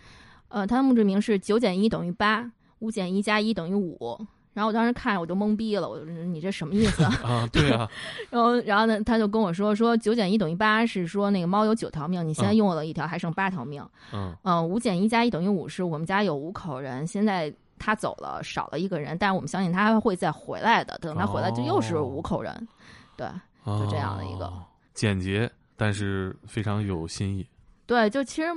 [0.48, 4.26] 呃，它的墓志铭是九减一等于八，五减一加一等于五。
[4.54, 7.48] 然后我当时看我就懵逼了，我说你这什么意思啊？
[7.54, 7.90] 对啊。
[8.30, 13.82] 然后然后呢，他就跟我说说九减一等于八是说那个猫有九条命，你现在用了一条，还剩八条命。
[14.14, 20.98] 嗯嗯，五减一加一等于五是我们家有五口人，现在他走了少了一个人，但是我们相信他会再回来的。
[21.00, 22.68] 等他回来就又是五口人，
[23.16, 23.28] 对，
[23.66, 24.52] 就这样的一个
[24.94, 27.48] 简洁，但是非常有新意。
[27.86, 28.50] 对，就其实。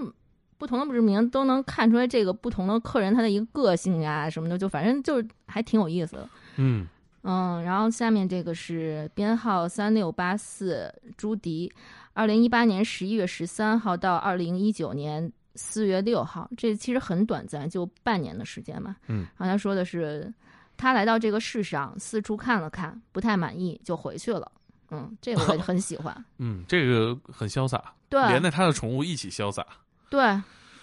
[0.59, 6.29] 不同的墓志铭都能看出来这个不同的客人他的一个个性啊什么的，就反正就是还挺有意思的。
[6.57, 6.87] 嗯
[7.23, 11.73] 嗯，然后下面这个是编号三六八四朱迪，
[12.13, 18.95] 二零一八年十一月十三号到二零一九年四月六号，这其实很短暂，就半年的时间嘛。
[19.09, 20.31] 嗯，然后他说的是，
[20.77, 24.53] 他来到这个世上，四处看了看，不太满意，就回去了。
[24.91, 26.15] 嗯，这个我很喜欢。
[26.37, 29.67] 嗯，这个很潇洒，对，连带他的宠物一起潇洒。
[30.09, 30.23] 对，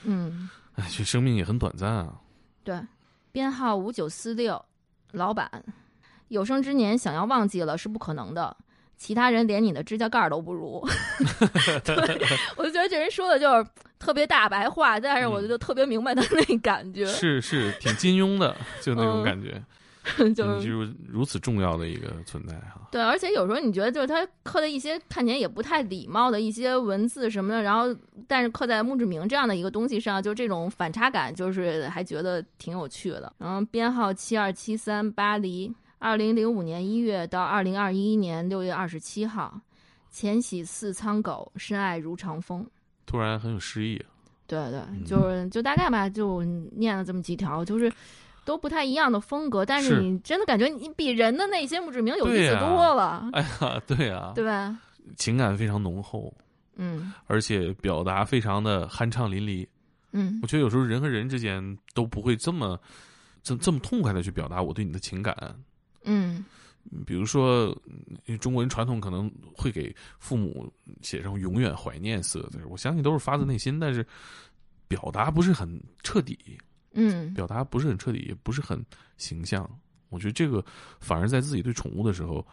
[0.03, 2.13] 嗯，哎，这生命也很短暂啊。
[2.63, 2.79] 对，
[3.31, 4.63] 编号五九四六，
[5.11, 5.49] 老板，
[6.27, 8.55] 有生之年想要忘记了是不可能的。
[8.97, 10.87] 其他人连你的指甲盖都不如，
[11.83, 11.95] 对，
[12.55, 19.59] 我就觉得这人说的就是特别大白话，但是我就特别明白他那感觉，是是挺金庸的，就那种感觉，
[20.35, 22.87] 就是如此重要的一个存在哈。
[22.91, 27.95] 对，而且有时候你觉得就是他刻的一些看起来也不太礼貌的一些文字什么的，然后
[28.27, 33.33] 但是刻在墓志铭这样的一个东西上，就这种反差感，就是还觉得挺有趣的。
[33.37, 35.73] 然后编号七二七三巴黎。
[36.03, 39.61] 二零零五年一月到二零二一年六月二十七号，
[40.09, 42.65] 浅喜似苍狗，深爱如长风。
[43.05, 44.03] 突然很有诗意。
[44.47, 47.93] 对对，就是就大概吧，就念了这么几条，就是
[48.43, 53.29] 都不太一样的风格，但是你真的感觉你比人的那些墓志铭有意思多了。
[53.33, 54.77] 哎呀，对呀，对吧？
[55.17, 56.33] 情感非常浓厚，
[56.75, 59.67] 嗯，而且表达非常的酣畅淋漓。
[60.11, 62.79] 嗯，我觉得有时候人和人之间都不会这么
[63.43, 65.35] 这这么痛快的去表达我对你的情感。
[66.03, 66.43] 嗯，
[67.05, 67.75] 比如说，
[68.39, 74.05] 中国人传统可能会给父母写上“永远怀念”四个字，我相信都是发自内心，但是
[74.87, 76.37] 表达不是很彻底。
[76.93, 78.83] 嗯，表达不是很彻底，也不是很
[79.17, 79.69] 形象。
[80.09, 80.63] 我觉得这个
[80.99, 82.45] 反而在自己对宠物的时候，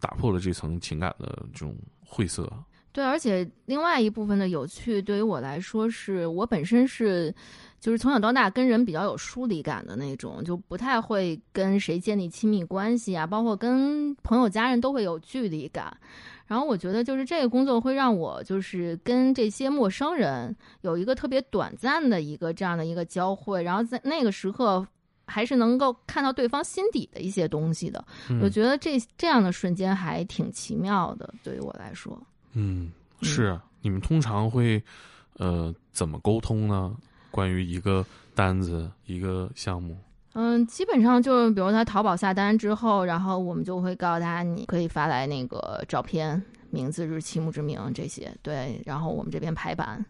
[0.00, 2.50] 打破了这层情感的这种晦涩。
[2.92, 7.34] 对，而且另外一部分的有趣，对于我来说，是我本身是。
[7.82, 15.92] 就是从小到大跟人比较有疏离感的那种，就不太会跟谁建立亲密关系啊，包括跟朋友家人都会有距离感。
[16.46, 24.86] 然后我觉得就是这个工作会让我就是跟这些陌生人有一个特别短暂的一个这样的一个交汇，然后在那个时刻
[25.26, 28.04] 还是能够看到对方心底的一些东西的。
[28.42, 32.20] 我觉得这这样的瞬间还挺奇妙的，对于我来说。
[32.52, 34.82] 嗯，是你们通常会
[35.38, 36.94] 呃怎么沟通呢？
[37.30, 39.96] 关于一个单子一个项目，
[40.34, 50.04] 嗯，基本上就是比如他淘宝下单之后，然后我们就会告诉他，你可以发来那个照片、名字、日期、墓志铭这些，对，然后我们这边排版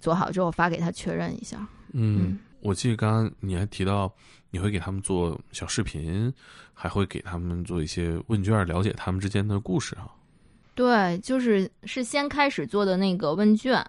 [0.00, 1.64] 做好之后发给他确认一下。
[1.92, 4.12] 嗯，我记得刚刚你还提到
[4.50, 6.32] 你会给他们做小视频，
[6.74, 10.10] 还会给他们做一些问卷，了解他们之间的故事啊。
[10.74, 13.84] 对，就是是先开始做的那个问卷。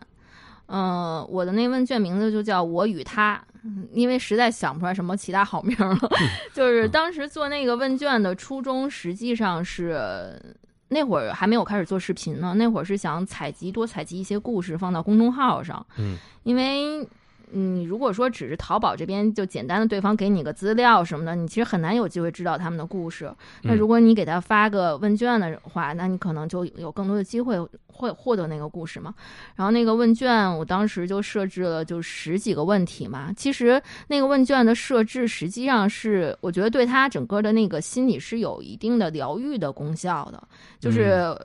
[0.68, 3.44] 嗯，我的那问卷名字就叫我与他，
[3.92, 5.98] 因为实在想不出来什么其他好名了。
[6.54, 10.42] 就是当时做那个问卷的初衷，实际上是
[10.90, 15.86] 那会儿还没有开始做视频呢，那会儿是想采集多采集一些故事放到公众号上。
[15.98, 17.08] 嗯，因为。
[17.56, 23.32] 你如果说只是淘宝这边就简单的对方给你个资料什么的，你其实很难有机会知道他们的故事。
[23.62, 29.14] 那如果你给他发个问卷的话，那你可能就有更多的机会会获得那个故事嘛。
[29.56, 33.32] 然后那个问卷我当时就设置了就十几个问题嘛。
[33.38, 40.42] 其实那个问卷的设置实际上是我觉得对他整个的那个心理是有一定的疗愈的功效的。
[40.80, 41.38] 就是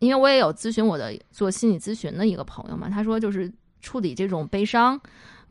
[0.00, 5.00] 因为我也有咨询我的做心理咨询的一个朋友嘛，他说就是处理这种悲伤。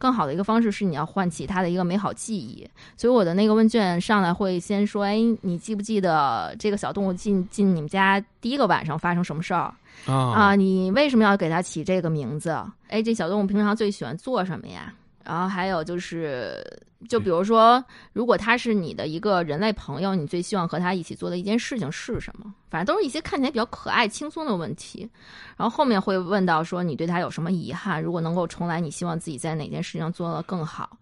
[0.03, 9.73] 更好的一个方式是你要唤起他的一个美好记忆，所以我的那个问卷上来会先说：哎，你记不记得这个小动物进进你们家第一个晚上发生什么事儿
[10.05, 10.55] 啊？
[10.57, 12.53] 你为什么要给它起这个名字？
[12.89, 14.93] 哎，这小动物平常最喜欢做什么呀？
[15.23, 16.61] 然后还有就是。
[17.07, 22.53] 就比如说，如果他是你的一个人类朋友，你最希望和他一起做的一件事情是什么？
[22.69, 25.09] 反正都是一些看起来比较可爱、轻松的问题。
[25.55, 28.01] 然后后面会问到说，你对他有什么遗憾？
[28.01, 30.97] 如果能够重来，你希望自己在哪件事情上做得更好？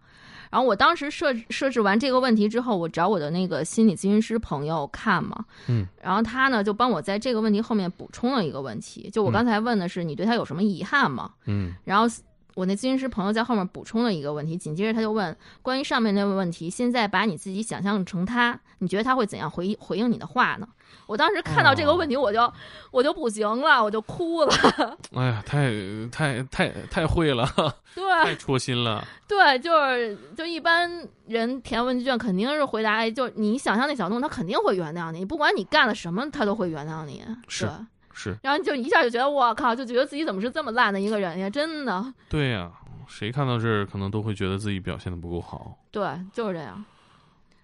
[0.50, 11.30] 然后我当时设设置完这个问题之后，我找我的那个心理咨询师朋友看嘛，嗯，然后他呢就帮我在这个问题后面补充了一个问题，就我刚才问的是你对他有什么遗憾吗？
[11.46, 12.06] 嗯，然后。
[12.54, 20.68] 我那咨询师朋友在后面补充了一个问题，紧接着他就问关于上面那个问题，现在把你自己想象成他，你觉得他会怎样回回应你的话呢？
[21.06, 22.52] 我当时看到这个问题，我就
[22.90, 24.52] 我就不行了，我就哭了。
[25.16, 25.72] 哎呀，太
[26.10, 27.46] 太太太会了，
[27.94, 29.06] 对，太戳心了。
[29.26, 37.24] 对，就是就一般人填问卷肯定是回答，就你想象那小动物，他肯定会原谅你，不管你干了什么，他都会原谅你。
[37.48, 37.66] 是。
[38.12, 41.48] 是，然后就一下就觉得我靠，就觉得自己怎么是这么烂的一个人呀？
[41.48, 42.14] 真的。
[42.28, 42.70] 对呀，
[43.06, 45.78] 谁看到这儿可能都会觉得自己表现的不够好。
[45.90, 46.84] 对，就是这样。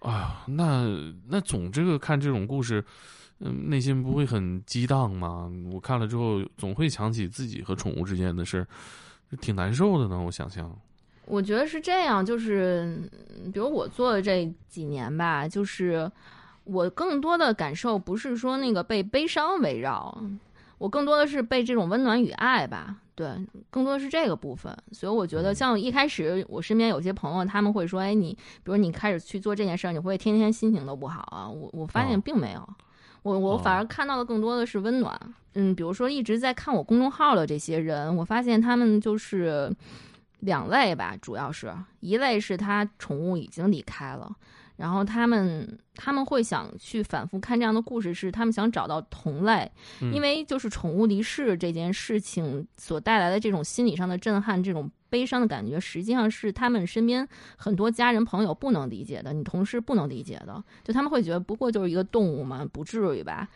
[0.00, 0.86] 哎呀，那
[1.28, 2.84] 那总这个看这种故事，
[3.40, 5.50] 嗯，内心不会很激荡吗？
[5.72, 8.66] 我看了之后总会想起自己和宠物之间的事，
[9.40, 10.20] 挺难受的呢。
[10.20, 10.74] 我想象，
[11.24, 13.10] 我觉得是这样，就是
[13.52, 16.10] 比如我做的这几年吧，就是
[16.68, 20.16] 我更多的感受不是说那个被悲伤围绕，
[20.76, 22.96] 我更多的是被这种温暖与爱吧。
[23.14, 23.28] 对，
[23.68, 24.72] 更多的是这个部分。
[24.92, 32.68] 所以我觉得，像一开始我身边有些朋友，他们会说：“哎，你比如你开始去做这件事儿，你会天天心情都不好啊？”我我发现并没有。
[33.22, 35.18] 我我反而看到的更多的是温暖，
[35.54, 39.74] 嗯，比如说一直在看我公众号的这些人，我发现他们就是
[40.40, 44.30] 两类吧，主要是一类是他宠物已经离开了。
[44.78, 63.48] 然后他们他们会想去反复看这样的故事，是他们想找到同类，因为就是宠物离世这件事情所带来的这种心理上的震撼，这种悲伤的感觉，实际上是他们身边很多家人朋友不能理解的，你同事不能理解的，就他们会觉得不过就是一个动物嘛，不至于吧。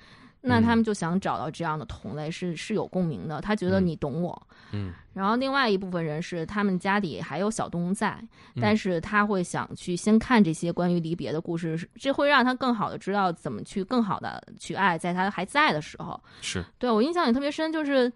[0.43, 3.41] 那他们就想找到这样的同类，是是有共鸣的。
[3.41, 4.93] 他觉得你懂我，嗯。
[5.15, 8.23] 然后另外一部分人是他们家里还有小动物在，
[8.61, 16.21] 但是他会想去先看这些关于离别的故事，这会让他更好的知道怎么去更好的去爱，在他还在的时候。
[16.41, 18.13] 是对我印象也特别深，就是。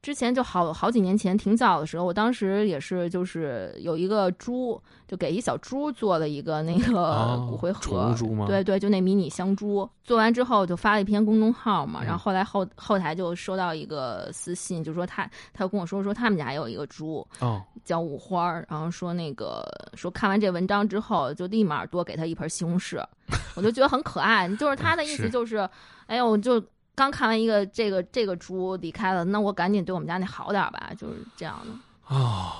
[0.00, 8.14] 之前就好好几年前，挺早的时候，我当时也是，就是有一个猪，就给一小猪做了一个那个骨灰盒，
[8.46, 9.88] 对对，就那迷你香猪。
[10.04, 23.04] 做完之后就发了一篇公众号嘛，然后后来后后台就收到一个私信，就说他他跟我说说他们家有一个猪，哦， 叫五花，然后说那个说看完这文章之后，就立马多给他一盆西红柿，
[23.56, 25.68] 我就觉得很可爱，就是他的意思就是，
[26.06, 26.62] 哎呦就。
[26.98, 31.70] 刚看完一个这个这个猪离开了，那我赶紧对我们家那好点吧，就是这样的。
[32.12, 32.50] 哦，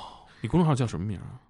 [0.41, 1.41] 你公众号叫什么名啊？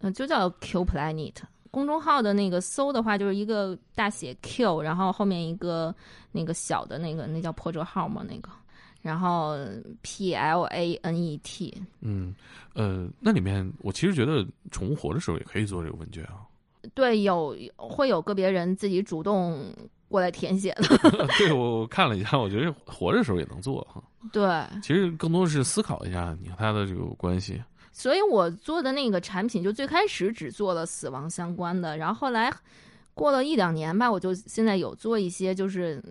[0.00, 1.36] 嗯，就叫 Q Planet。
[1.70, 5.94] 公众号的那个搜的话，就是一个大写 Q，然后后面一个
[6.32, 8.50] 那个小的那个那叫破折号嘛，那个，
[9.02, 9.56] 然后
[10.02, 11.80] P L A N E T。
[12.00, 12.34] 嗯，
[12.74, 16.42] 呃，那里面我其实觉得宠物活的时候也可以做这个问卷啊。
[16.92, 19.72] 对，有会有个别人自己主动。
[20.12, 20.98] 过来填写的，
[21.38, 24.00] 对我我看了一下，我觉得活着时候也能做哈。
[24.30, 24.46] 对，
[24.82, 27.60] 其实更多是思考一下你和他的这个关系。
[27.92, 32.52] 所以我做的那个产品，就最开始只做了死亡相关的，然后后来
[33.14, 36.02] 过了一两年吧，我就现在有做一些，就是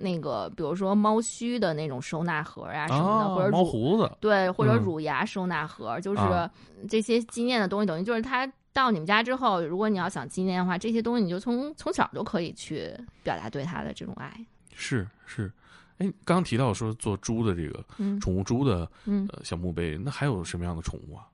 [0.00, 6.50] 那个比如说猫须的那种收纳盒啊什么的，或者猫胡子，对，或者乳牙收纳盒，就是
[6.88, 8.46] 这些纪念的东西，等于就是它。
[8.76, 14.30] 到你们家之后，如果你要想纪念的话，这些东西你就从从小就可以去表达对他的这种爱。
[14.74, 15.50] 是是，
[15.96, 17.82] 哎，刚刚提到说做猪的这个
[18.20, 21.24] 宠物猪的呃小墓碑，那还有什么样的宠物啊？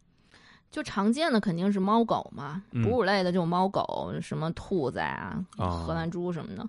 [0.70, 6.64] 就常见的肯定是猫狗嘛，哺乳类的这种猫狗，什么兔子啊、荷兰猪什么的。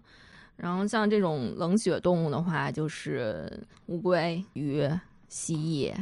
[0.55, 4.89] 然后像这种冷血动物的话，就是乌龟、鱼、
[5.29, 5.93] 蜥蜴。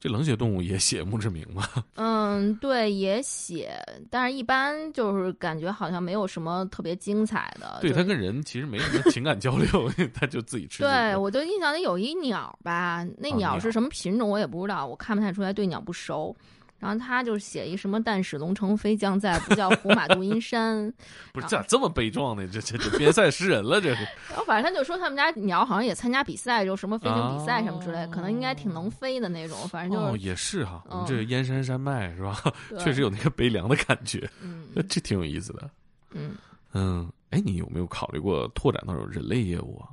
[0.00, 1.64] 这冷血动物也写墓志铭吗？
[1.96, 3.76] 嗯，对，也写，
[4.10, 7.78] 但是一般就是感觉好像没有什么特别精彩的。
[7.80, 10.82] 对它跟人其实没什么情感交流， 它就自己吃。
[10.82, 16.36] 对我就印象里有一鸟吧，那鸟是什么品种我也不知道，我看不太出来，对鸟不熟。
[16.78, 20.92] 然后他就写一什么“但使龙城飞将在，不叫胡马度阴山”
[21.34, 22.48] 不是咋这么悲壮呢？
[22.52, 24.02] 这这这边塞诗人了，这是。
[24.30, 29.56] 然后反正他就说他们家鸟好像也参加比赛，就什么飞行比赛什么之类，可能应该挺能飞的那种。
[29.68, 32.40] 反正就哦，也是哈，我们这个燕山山脉是吧？
[32.78, 35.68] 确实有那个悲凉的感觉，嗯，这挺有意思的。
[36.12, 36.36] 嗯
[36.74, 39.90] 嗯，哎，你有没有考虑过拓展到人类业务啊？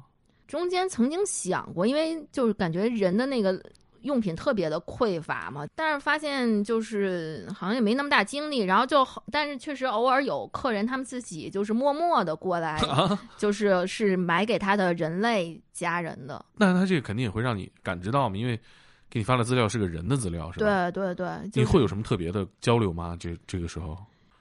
[0.48, 3.60] 中间曾经想过，因为就是感觉人的那个。
[4.06, 12.80] 用品特别的匮乏嘛，但是发现就是好像也没那么大精力，然后就，但是确实偶尔有客人他们自己就是默默的过来，
[13.38, 16.46] 就是是买给他的人类家人的。
[16.56, 18.60] 那他这个肯定也会让你感知到嘛，因为
[19.10, 20.92] 给你发的资料是个人的资料，是吧？
[20.92, 21.28] 对对对。
[21.54, 23.18] 你会有什么特别的交流吗？
[23.20, 23.98] 这这个时候？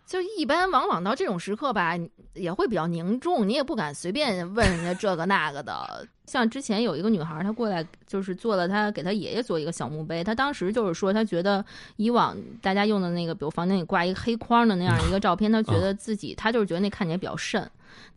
[0.06, 1.94] 就一般，往往到这种时刻吧，
[2.34, 6.06] 也会比较凝重，你也不敢随便问人家这个那个的。
[6.26, 10.22] 像之前有一个女孩，她过来就是做了，她给她爷爷做一个小墓碑。
[10.22, 11.64] 她当时就是说，她觉得
[11.96, 17.66] 以往大家用的那个，比如房间里挂一个黑框的那样一个照片，她觉得自己，她就是觉得那看起来比较瘆。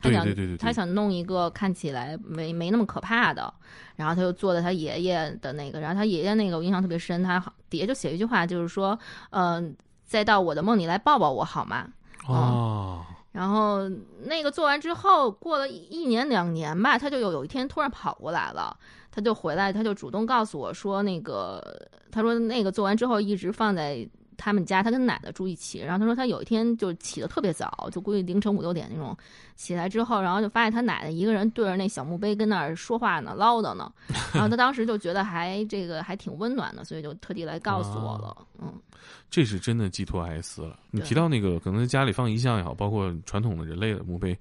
[0.02, 0.26] 她想，
[0.58, 3.54] 她想弄一个看起来没没那么可怕的。
[3.95, 8.97] 然后她就做了她爷爷的那个，然后她爷爷那个我印象特别深，他底下就写一句话，就是说，
[9.30, 9.73] 嗯。
[10.08, 11.88] 再到我的梦里来抱抱我好吗？
[12.28, 13.88] 哦，然后
[14.24, 18.75] 那个做完之后，过了一年两年吧，他就有有一天突然跑过来了，
[19.12, 21.62] 他就回来，他就主动告诉我说，那个
[22.12, 24.08] 他说那个做完之后一直放在
[24.38, 25.79] 他们家，他跟奶奶住一起。
[25.79, 29.17] 然后他说他有一天就起得特别早，就估计凌晨五六点那种
[29.56, 33.92] 起来之后，然后就发现他奶奶一个人对着那小墓碑跟那儿说话呢， 唠叨呢。
[34.33, 38.48] 然后他当时就觉得还这个还挺温暖的，所以就特地来告诉我了。
[38.60, 38.73] 嗯，
[39.29, 40.79] 这是真的寄托哀思了。
[40.92, 44.38] 你提到那个可能家里放遗像也好，包括传统的人类的墓碑，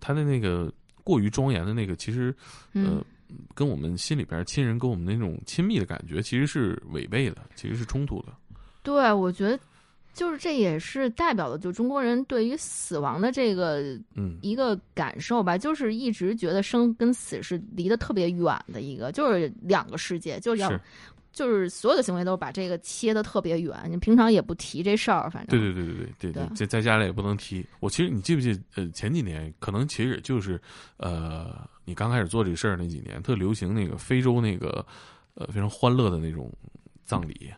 [0.00, 0.72] 他的那个
[1.02, 2.34] 过于庄严的那个，其实
[2.72, 3.04] 呃。
[3.52, 8.28] 跟我们心里边亲人跟我们那种亲密的感觉其实是违背的，其实是冲突的。
[8.84, 9.58] 对，我觉得
[10.12, 20.70] 就是这也是代表了就中国人对于死亡的这个嗯一个感受吧，就是一直觉得生跟死是离得特别远的一个，就是两个世界，就是要。
[21.32, 27.66] 就是所有的行为都是把这个切的特别远，你平常也不提这事儿，反正对对对对对对对，在在家里也不能提。
[27.80, 28.56] 我其实你记不记？
[28.76, 30.62] 呃，前几年可能其实就是，
[30.96, 34.86] 呃，你刚开始做这事儿那几年，特流行那个非洲那个，
[35.34, 36.48] 呃，非常欢乐的那种
[37.04, 37.50] 葬礼。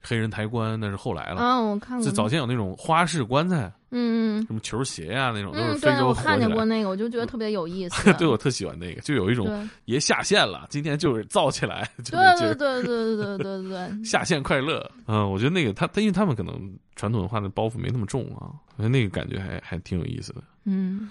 [0.00, 2.04] 黑人抬棺那是后来了啊，我看过。
[2.04, 8.12] 就早前有那种花式棺材，嗯嗯，什么球鞋呀那种，都是非洲我看见过那个，我就觉得特别有意 思。
[8.14, 11.88] 对我特喜欢那个，就有一种爷下线了，今天就是造起来。
[12.04, 14.90] 对对对对对对对对， 下线快乐。
[15.06, 20.42] 嗯，我觉得那个他他因为他们可能传统文化的包袱没那么重啊，我觉得那个感觉还还挺有意思的。
[20.64, 21.10] 嗯，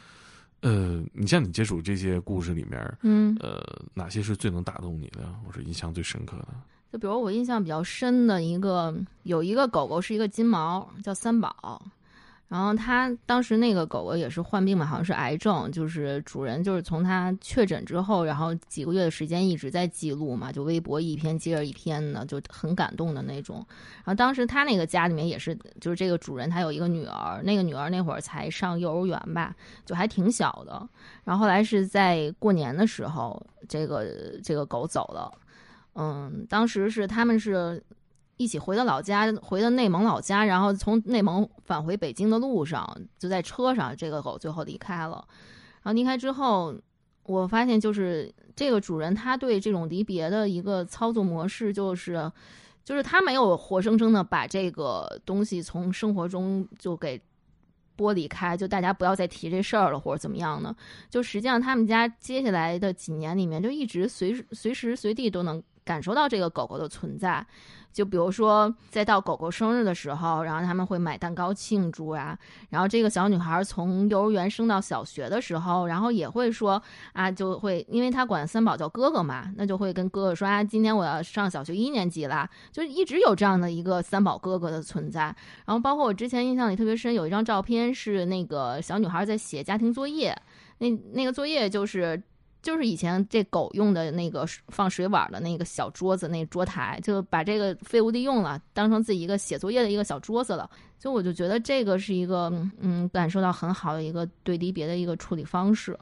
[0.62, 3.62] 呃，你像你接触这些故事里面，嗯，呃，
[3.94, 6.48] 哪些是最能打动你的，或者印象最深刻的？
[6.92, 11.82] 就比如我印象比较深的一个，有一个狗狗是一个金毛，叫三宝。
[12.48, 15.72] 然后它当时那个狗狗也是患病嘛，好像是癌症。
[15.72, 23.58] 就是主人就是从它确诊之后，然后几个月的时间一直在记录嘛，就微博一篇接着一篇的，就很感动的那种。
[23.98, 30.90] 然后当时他那个家里面也是，就是这个主人他有一个女儿，那个女儿那会儿才上幼儿园吧，就还挺小的。
[31.26, 34.08] 然后后来是在过年的时候，这个
[34.44, 35.32] 这个狗走了。
[35.96, 37.84] 嗯，当时是他们是
[38.38, 45.28] 一起回的老家，回的内蒙老家，然后从内蒙返回北京的路上，就在车上，这个狗最后离开了。
[45.82, 46.74] 然后离开之后，
[47.24, 52.32] 我发现就是这个主人他对这种离别的一个操作模式，就是
[52.86, 57.22] 就是他没有活生生的把这个东西从生活中就给
[57.98, 60.74] 剥离开，就大家不要再提这事儿了，或者怎么样呢？
[61.10, 65.62] 就实际上他们家接下来的几年里面，就一直随随时随地都能。
[65.90, 67.44] 感受到这个狗狗的存在，
[67.92, 72.38] 就比如说，在到狗狗生日的时候，然后他们会买蛋糕庆祝呀。
[72.70, 76.80] 然后这个小女孩从幼儿园升到小学的时候，然后也会说
[77.14, 85.36] 啊，就会因为她管三宝叫哥哥嘛，那就会跟哥哥说啊，今天我要上小学一年级啦，就一直有这样的一个三宝哥哥的存在。
[85.66, 90.40] 然后包括我之前印象里特别深，有一张照片是那个小女孩在写家庭作业，
[90.78, 92.22] 那那个作业就是。
[92.62, 100.70] 就是以前这狗用的那个放水碗的那个小桌子，那桌台，就把这个废物利用了，当成自己一个写作业的一个小桌子了。
[101.00, 102.52] 就我就觉得这个是一个，
[102.82, 105.98] 嗯，感受到很好的一个对离别的一个处理方式。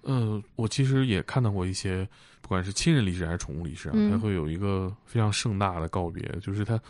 [0.00, 2.08] 呃，我其实也看到过一些，
[2.40, 6.80] 不管是亲人离世还是宠物离世啊，他会有一个非常盛大的告别，就是他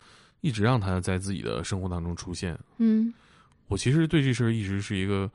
[0.43, 2.57] 一直让他在自己的生活当中出现。
[2.77, 3.13] 嗯，
[3.67, 5.29] 我其实对这事儿一直是一个。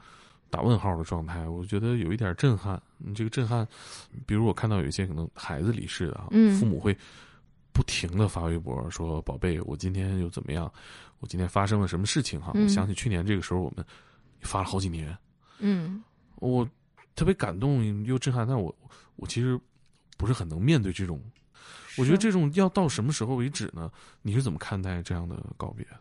[0.53, 2.79] 打问号的状态，我觉得有一点震撼。
[2.99, 3.67] 你这个震撼，
[4.27, 6.27] 比如我看到有一些可能孩子离世的啊，
[6.59, 6.95] 父母会
[7.73, 10.71] 不停的发微博说：“宝贝，我今天又怎么样？
[11.21, 13.83] 我今天发生了什么事情？”哈，我想起去年这个时候，我们
[14.41, 15.17] 发了好几年。
[15.57, 16.03] 嗯，
[16.35, 16.69] 我
[17.15, 18.73] 特别感动又震撼，但我
[19.15, 19.59] 我其实
[20.19, 21.19] 不是很能面对这种。
[21.97, 23.91] 我觉得这种要到什么时候为止呢？
[24.21, 25.99] 你是怎么看待这样的告别的？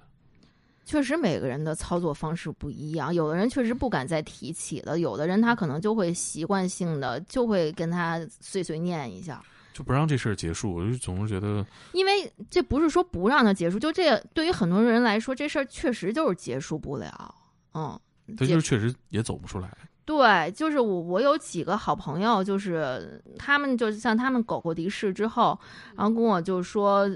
[0.85, 3.15] 确实，每个人的操作方式不一样。
[3.15, 9.41] 有的人确实不敢再提起了，有的人他可能就会习惯性的就会跟他碎碎念一下，
[9.73, 10.75] 就不让这事儿结束。
[10.75, 17.35] 我就总是觉得，因为这不是说不让他结束，就这对于很多人来说，这事儿确实就是结束不了。
[17.75, 17.99] 嗯，
[18.37, 19.71] 他就是确实也走不出来。
[20.05, 25.59] 对，就是我，我有几个好朋友，就是他们就像他们狗狗离世之后，
[25.97, 27.09] 然后跟我就说。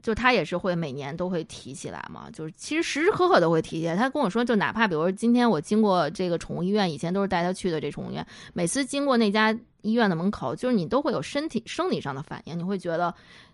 [0.00, 3.96] 就他也是会每年都会提起来嘛，就是其实时时刻刻都会提起来。
[3.96, 13.12] 他跟我说，就哪怕比如说今天我经过这个宠物医院，以前都是带他去的这宠物医院，每次经过那家医院的门口，就是你都会有身体生理上的反应，你会觉得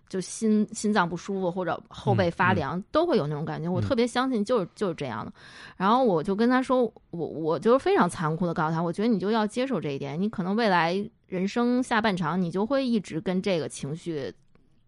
[0.08, 3.68] 就心心脏不舒服或者后背发凉，都会有那种感觉。
[3.68, 5.32] 我特别相信就是就是这样的。
[5.78, 10.94] 然后我就跟他说，我我就是非常残酷的告诉他，我觉得你就要接受这一点，你可能未来
[11.26, 14.32] 人生下半场，你就会一直跟这个情绪。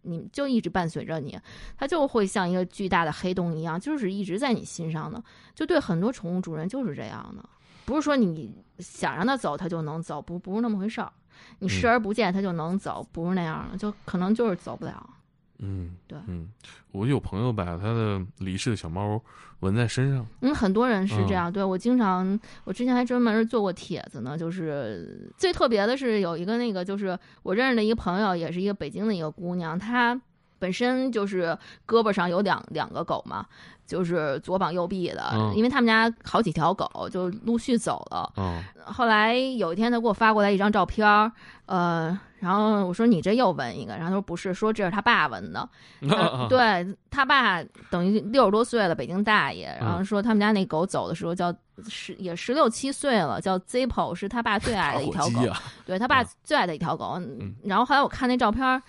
[0.07, 1.39] 你就一直伴随着你，
[1.77, 5.23] 它就会像一个巨大的黑洞一样，就是一直在你心上的。
[5.55, 7.49] 就对很多宠物主人就是这样的，
[7.85, 11.13] 不是说你想让它走它就能走，不不是那么回事儿。
[11.59, 15.11] 你视而不见它就能走，不是那样的，就可能就是走不了。
[15.59, 16.49] 嗯，对，嗯，
[16.93, 19.21] 我有朋友把他的离世的小猫
[19.61, 20.27] 纹在身上。
[20.41, 21.53] 嗯，很多人是这嗯样。
[21.53, 24.37] 对我经常，我之前还专门做过帖子呢。
[24.37, 30.21] 就是最特别的是有一个那个，就是我认识的一个朋友，也是一个北京的一个姑娘，她
[30.59, 33.47] 本身就是胳膊上有两两个狗嘛，
[33.87, 38.33] 就是左膀右臂的，嗯因为他们家好几条狗就陆续走了。
[38.37, 41.31] 哦，后来有一天，他给我发过来一张照片儿，
[41.67, 45.69] 呃，然后我说你这又纹一个，然后他说不是，说这是他爸纹的。
[46.09, 51.55] 呃对他爸等于六十多岁了，北京大爷，然后说他们家那狗走的时候叫
[51.89, 57.15] 十也十六七岁了，叫 Zippo，是他爸最爱的一条狗，啊，对他爸嗯最爱的一条狗。
[57.19, 58.83] 嗯然后后来我看那照片儿。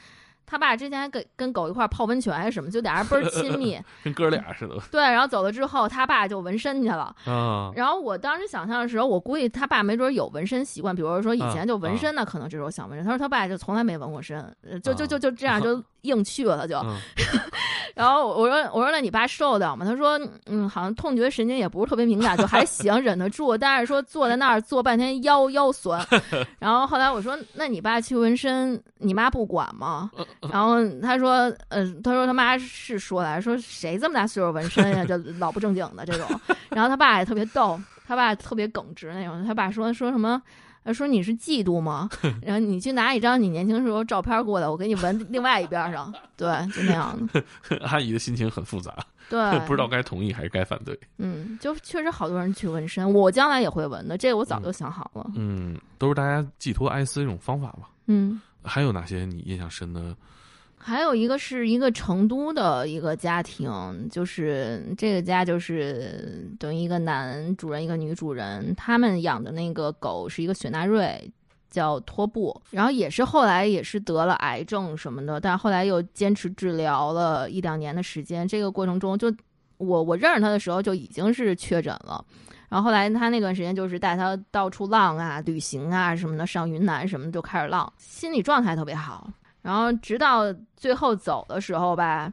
[0.48, 3.78] 他爸之前还跟跟狗一块儿泡温泉还是什么，就俩人倍儿亲密。
[4.04, 7.14] 跟哥俩似的对，然后走了之后，他爸就纹身去了。
[7.26, 7.72] 啊。
[7.76, 13.06] 然后我当时想象的时候，我估计他爸没准有纹身习惯，比如说以前就纹身呢，可能这时候想纹身。
[13.06, 16.78] 他说他爸就从来没纹过身，呃就就就就这样就硬去了就。
[16.80, 16.96] 嗯
[17.96, 19.84] 然后我说我说那你爸受得了吗？
[19.84, 23.58] 他说嗯，好像痛觉神经也不是特别敏感， 就还行，忍得住。
[23.58, 26.06] 但是说坐在那儿坐半天腰腰酸。
[26.60, 30.12] 然后后来我说那你爸去纹身，你妈不管吗？
[30.52, 36.28] 然后他说呃，他说他妈是说来说谁这么大岁数纹身呀，就老不正经的这种。
[36.70, 39.44] 然后他爸也特别逗，他爸特别耿直那种。
[39.44, 40.40] 他爸说说什么？
[40.88, 42.10] 呃说你是嫉妒吗？
[42.42, 46.14] 然后你去拿一张你年轻时候照片过来，我给你纹另外一边上。
[46.38, 47.44] 对，就那样的。
[47.84, 48.96] 阿姨的心情很复杂，
[49.30, 50.98] 对， 不知道该同意还是该反对。
[51.18, 55.30] 嗯，就确实好多人去纹身，我将来也会纹的，这个我早就想好了。
[55.36, 57.90] 嗯，都是大家寄托哀思的一种方法吧。
[58.06, 60.16] 嗯，还有哪些你印象深的？
[60.78, 71.32] 还有一个是一个成都的一个家庭，就是这个家就是等于一个男主人一个女主人，他们养的那个狗是一个雪纳瑞。
[71.70, 78.48] 叫托布，然后也是后来也是得了癌症什么的，但后来又坚持治疗了一两年的时间。
[78.48, 79.32] 这个过程中就，
[79.78, 82.24] 我我认识他的时候就已经是确诊了，
[82.70, 89.30] 然后后来他那段时间就是带他到处浪啊、旅行啊什么的，上云南什么就开始浪，心理状态特别好。
[89.68, 90.44] 然后直到
[90.78, 92.32] 最后走的时候吧，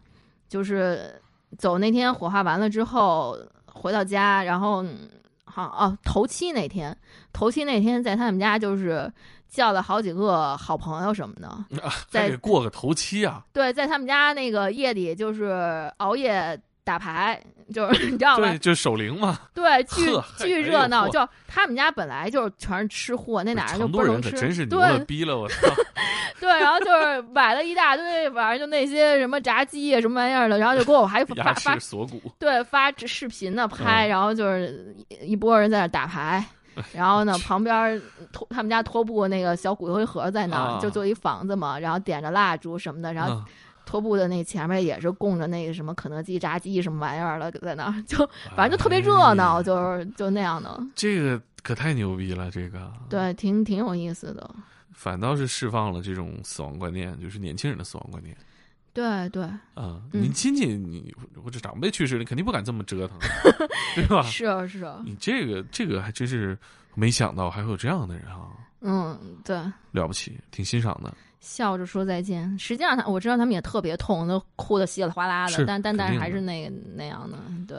[0.49, 1.21] 就是
[1.59, 5.11] 走那天火化完了之后回到家，然后嗯
[5.45, 6.97] 好哦头七那天，
[7.33, 9.13] 头七那天在他们家就是
[9.49, 11.51] 叫了好几个好朋友什么的，
[12.09, 13.45] 在啊过个头七啊！
[13.53, 17.41] 对，在他们家那个夜里就是熬夜打牌，
[17.73, 18.59] 就是 你知道吗对，？
[18.59, 19.39] 就守灵嘛。
[19.55, 20.05] 对，巨
[20.39, 21.09] 巨哎热闹。
[21.09, 24.31] 就他们家本来就是全是吃货，那哪人就不能吃。
[24.33, 25.57] 真是牛对了逼了，我操！
[26.41, 36.45] 对，然后就是买了一大堆，反正就那些什么炸鸡啊什么玩意儿的，然后就给我还发 牙发锁骨，对发视频呢拍，嗯然后就是一一波人在那打牌。
[36.93, 43.45] 然后呢，旁边拖他们家拖布那个小骨灰盒在那就做一房子嘛，然后点着蜡烛什么的，然后嗯
[43.87, 48.19] 拖布的那前面也是供着那个什么肯德基炸鸡什么玩意儿了，在那儿就
[48.57, 54.55] 反正就特别热闹，哎就是就那样的，这个可太牛逼了，这个对，挺挺有意思的，
[54.93, 58.37] 反倒是释放了这种死亡观念，就是年轻人的死亡观念。
[58.93, 60.01] 对对，啊！
[60.13, 60.23] 嗯。
[60.23, 61.13] 你亲戚，你
[61.43, 63.19] 或者长辈去世，你肯定不敢这么折腾，
[63.97, 64.23] 对吧？
[64.23, 66.57] 是啊是啊，你这个这个还真是
[66.95, 69.57] 没想到还会有这样的人啊，嗯，对，
[69.91, 71.13] 了不起，挺欣赏的。
[71.45, 72.59] 笑着说再见。
[72.59, 77.39] 实际上他我知道他们也特别痛，都哭得稀里哗啦的，是但但但是还是那个那样的，
[77.69, 77.79] 对，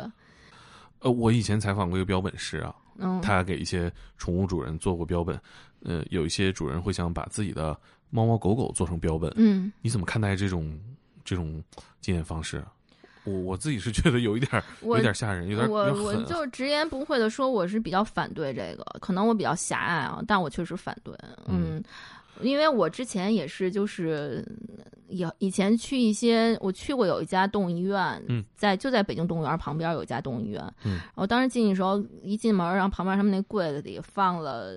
[1.00, 5.38] 呃，我以前采访过一个标本师啊，嗯，他给一些宠物主人做过标本，
[5.84, 7.76] 呃，有一些主人会想把自己的
[8.12, 10.80] 猫猫狗狗做成标本，嗯，你怎么看待这种
[11.24, 11.62] 这种
[12.00, 12.72] 纪念方式啊？
[13.24, 16.26] 我我自己是觉得有一点儿有点吓人，有点我我有点狠啊。
[16.30, 21.12] 就直言不讳的说，我是比较反对这个，可能我比较狭隘啊，但我确实反对，
[21.48, 21.84] 嗯。
[22.42, 24.46] 因为我之前也是，就是
[25.08, 34.76] 以以前去一些，我去过有一家动物医院，嗯在就在北京动物园旁边有一家动物医院，嗯然后当时进去的时候，一进门，然后旁边他们那柜子里放了，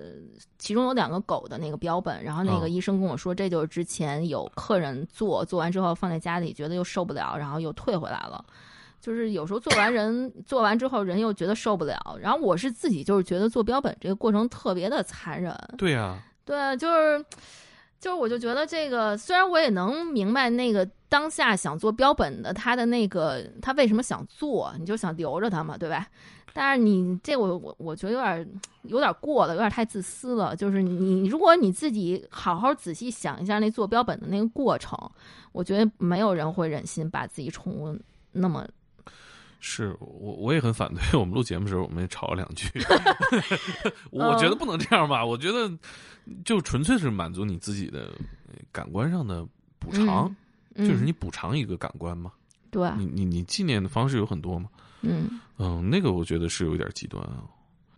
[0.57, 8.43] 其中有两个狗的那个标本，然后那哦个医生跟我说，这就是之前有客人做，做完之后放在家里，觉得又受不了，然后又退回来了。
[9.01, 11.97] 就是有时候做完人做完之后，人又觉得受不了。
[12.21, 17.23] 然后我是自己就是觉得做标本这个过程特别的残忍，对呀、对，就是
[17.99, 26.07] 就是，我就觉得这个，虽然我也能明白那个当下想做标本的他的那个他为什么想做，你就想留着他嘛，对吧？
[26.51, 28.49] 但是你这我我我觉得有点
[28.81, 30.55] 有点过了，有点太自私了。
[30.55, 34.97] 就是你如果你自己好好仔细想一下那做标本的那个过程，
[35.51, 37.95] 我觉得没有人会忍心把自己宠物
[38.31, 38.67] 那么
[39.59, 41.19] 是我我也很反对。
[41.19, 42.67] 我们录节目的时候，我们也吵了两句。
[44.11, 45.25] 我觉得不能这样吧？
[45.25, 45.71] 我觉得
[46.45, 48.13] 就纯粹是满足你自己的
[48.71, 49.45] 感官上的
[49.77, 50.27] 补偿。
[50.27, 50.35] 嗯
[50.75, 52.31] 就是你补偿一个感官嘛。
[52.71, 54.69] 对，你你你纪念的方式有很多嘛。
[55.01, 57.43] 嗯嗯，那个我觉得是有点极端啊。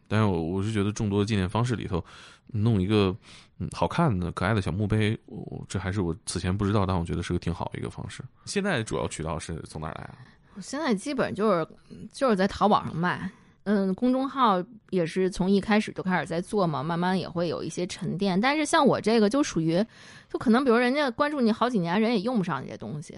[0.07, 2.03] 但是我我是觉得众多的纪念方式里头，
[2.47, 3.15] 弄一个
[3.59, 8.23] 嗯好看的可爱的小墓碑，我这还是我此前不知道，但我觉得是个挺好的一个方式。
[8.45, 10.17] 现在主要渠道是从哪来啊？
[10.61, 11.67] 我现在基本就是
[12.13, 13.27] 就是在淘宝上卖。
[13.63, 18.39] 嗯，公众号也是从一开始就开始在做嘛，慢慢也会有一些沉淀。
[18.39, 19.83] 但是像我这个就属于，
[20.31, 23.17] 就可能比如人家关注你好几年，人也用不上这些东西。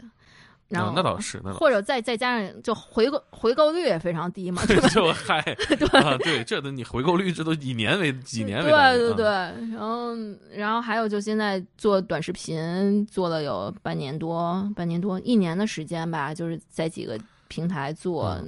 [0.70, 4.88] 然后那倒是，那或者再再加上就回购回购率也非常低嘛，对吧？
[4.90, 10.16] 就嗨， 对对，这都你回购率这都以年为几年为对对对，然后
[10.52, 17.20] 然后还有就现在做短视频做了有半年多，半年多一年的时间吧，就是在几个
[17.54, 18.42] 平台做。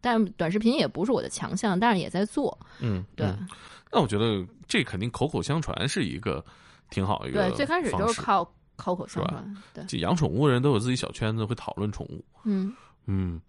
[0.00, 2.56] 但短视频也不是我的强项，但是也在做。
[2.80, 3.26] 嗯，对。
[3.90, 6.44] 那我觉得这肯定口口相传是一个
[6.90, 7.48] 挺好一个。
[7.48, 8.44] 对，最开始就是靠
[8.76, 9.56] 口口相传。
[9.74, 12.24] 对，就养宠物的人都有自己小圈子，会讨论宠物。
[12.44, 12.72] 嗯
[13.06, 13.40] 嗯，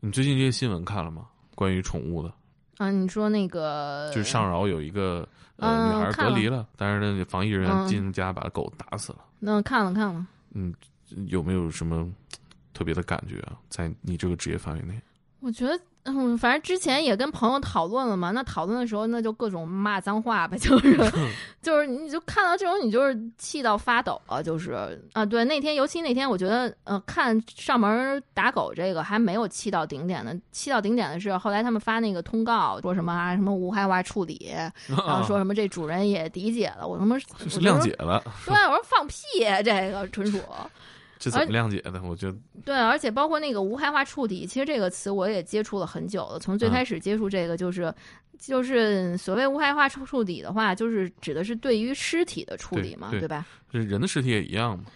[0.00, 1.26] 你最近这些新闻看了吗？
[1.54, 2.32] 关于宠物的？
[2.78, 5.28] 啊，你说那个就是上饶有一个
[5.58, 9.18] 呃女孩隔离了，但是呢防疫人员进家把狗打死了。
[9.38, 10.26] 那看了看了。
[10.54, 10.74] 嗯，
[11.28, 12.10] 有没有什么
[12.80, 13.52] 特别的感觉啊？
[13.68, 14.98] 在你这个职业范围内？
[15.40, 15.78] 我觉得。
[16.04, 18.30] 嗯，反正之前也跟朋友讨论了嘛。
[18.30, 20.96] 那讨论的时候，那就各种骂脏话呗，就是
[21.60, 25.44] 就是，你就看到这种，你就是气到发抖啊，就是啊，对。
[25.44, 34.50] 那天尤其那天，我觉得呃，看上门打狗这个还没有气到顶点的，气到顶点的是后来他们发那个通告，说什么啊，什么无害化处理，
[34.88, 39.14] 然后说什么这主人也理解了，我他妈谅解了，对，我说放屁，
[39.62, 40.40] 这个纯属。
[41.20, 42.02] 这怎么谅解的？
[42.02, 46.38] 我觉得对，而且包括那个无害化处理，其实这个词我也接触了很久了。
[46.38, 47.94] 从最开始接触这个，就是
[48.38, 53.46] 就是所谓无害化处理的话，就是指的是对于尸体的处理嘛，对吧？
[53.70, 54.86] 人的尸体也一样嘛，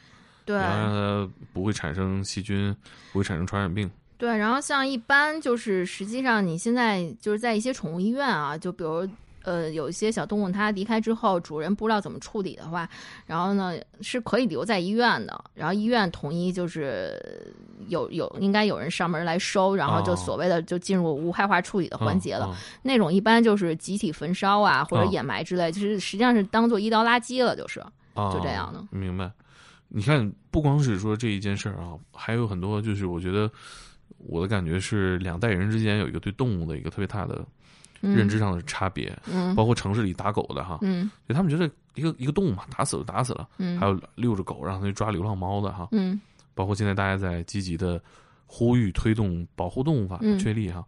[0.47, 2.75] 对，让它不会产生细菌，
[3.13, 3.91] 不会产生传染病。
[4.17, 9.07] 对，然后像一般就是实际上你现在就是在一些宠物医院啊，就比如。
[9.45, 12.89] 呃，有一些小动物它离开之后，主人不知道怎么处理的话，
[13.27, 15.45] 然后呢是可以留在医院的。
[15.55, 17.55] 然后医院统一就是
[17.89, 22.57] 有有应该有人上门来收，然后就所谓的就进入无害化处理的环节了。
[22.83, 27.81] 那种一般就是集体焚烧啊，或者掩埋之类，就是实际上是当做医疗垃圾了，就是
[28.15, 28.83] 就这样的。
[28.91, 29.31] 明白？
[29.89, 33.49] 你看，不光是说这一件事儿啊，还有很多，就是我觉得
[34.17, 37.45] 我的感觉是两代人之间有一个对动物的一个特别大的。
[38.13, 46.21] 认知上的差别，嗯，包括城市里打狗的哈，嗯，就他们觉得一个一个动物嘛，打死了打死了，嗯，还有遛着狗让他去抓流浪猫的哈，嗯，
[46.55, 48.03] 包括现在大家在积极的
[48.47, 50.85] 呼吁推动保护动物法确立哈，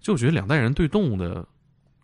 [0.00, 1.46] 就我觉得两代人对动物的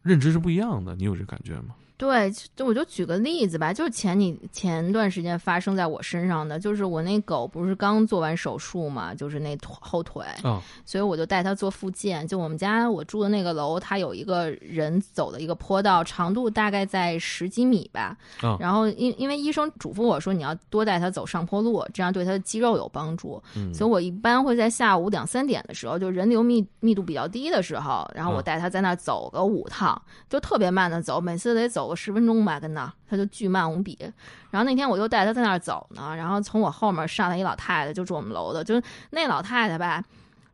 [0.03, 1.75] 认知是不一样的，你有这感觉吗？
[1.99, 10.23] 对，就我就举个例子吧，就是前你前段时间发生在我身上的，就是我那狗不是刚做完手术嘛，就是那后腿，
[10.85, 12.29] 所以我就带它做复健。
[12.29, 18.15] 就我们家我住的那个楼，它有一个人走的一个坡道，长度大概在十几米吧。
[18.61, 23.43] 然后因因为医生嘱咐我说，你要多带它走上坡路，这样对它的肌肉有帮助。
[23.73, 31.86] 所以我一般会在下午两三点的时候，就人流密密度比较低的时候，然后我带它在那走个五趟，就特别慢的走，每次得走。
[31.87, 33.97] 走个十分钟吧，跟那他就巨慢无比。
[34.51, 40.03] 然后那天我就带他在那儿走呢，然后从我后面上来一老太太，就住我们楼的，就那老太太吧。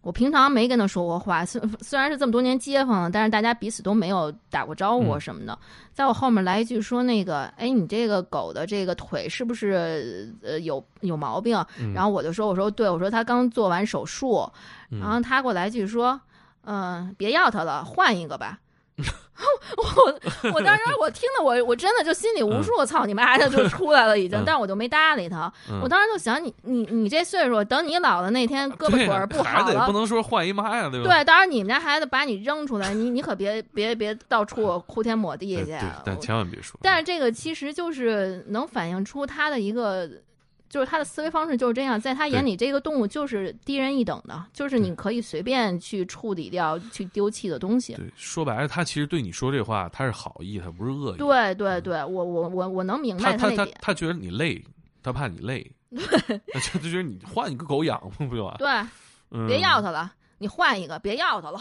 [0.02, 5.56] 我平常没跟她说过话，虽虽然是这么多年街坊了，但是大家彼此都没有打过招呼什么的。
[5.94, 11.56] 在我后面来一句说：“那个，哎，你这个狗的这个腿是不是呃有有毛病？”
[11.94, 14.44] 然后我就说：“我说对，我说他刚做完手术。”
[14.90, 16.20] 然后他给我来一句说
[16.66, 18.58] ：“嗯，别要它了，换一个吧。”
[19.76, 25.52] 我我当时我听的我我真的就心里无数操你妈的就出来了已经， 但是我就没搭理他。
[25.82, 31.08] 我当时就想你你你这岁数，等你老了那天胳膊腿儿不好了，不能说换一妈呀，对吧？
[31.08, 35.76] 对，到时候你们家孩子把你扔出来，你你可别别别到处哭天抹地去。
[36.04, 36.78] 但千万别说。
[36.82, 40.08] 但是这个其实就是能反映出他的一个。
[40.72, 47.92] 就是他的思维方式就是这样，在他眼里，这个动物就是低人一等的，就是你可以随便去处理掉、去丢弃的东西。
[47.92, 51.18] 对，说白了，他其实对你说这话，他是好意，他不是恶意。
[51.18, 53.76] 对对对，我我我我能明白他那点。
[53.82, 54.64] 他觉得你累，
[55.02, 56.40] 他怕你累， 对，
[56.80, 58.56] 就觉得你换一个狗养不就完？
[58.56, 61.60] 对，别要它了，你换一个，别要它了。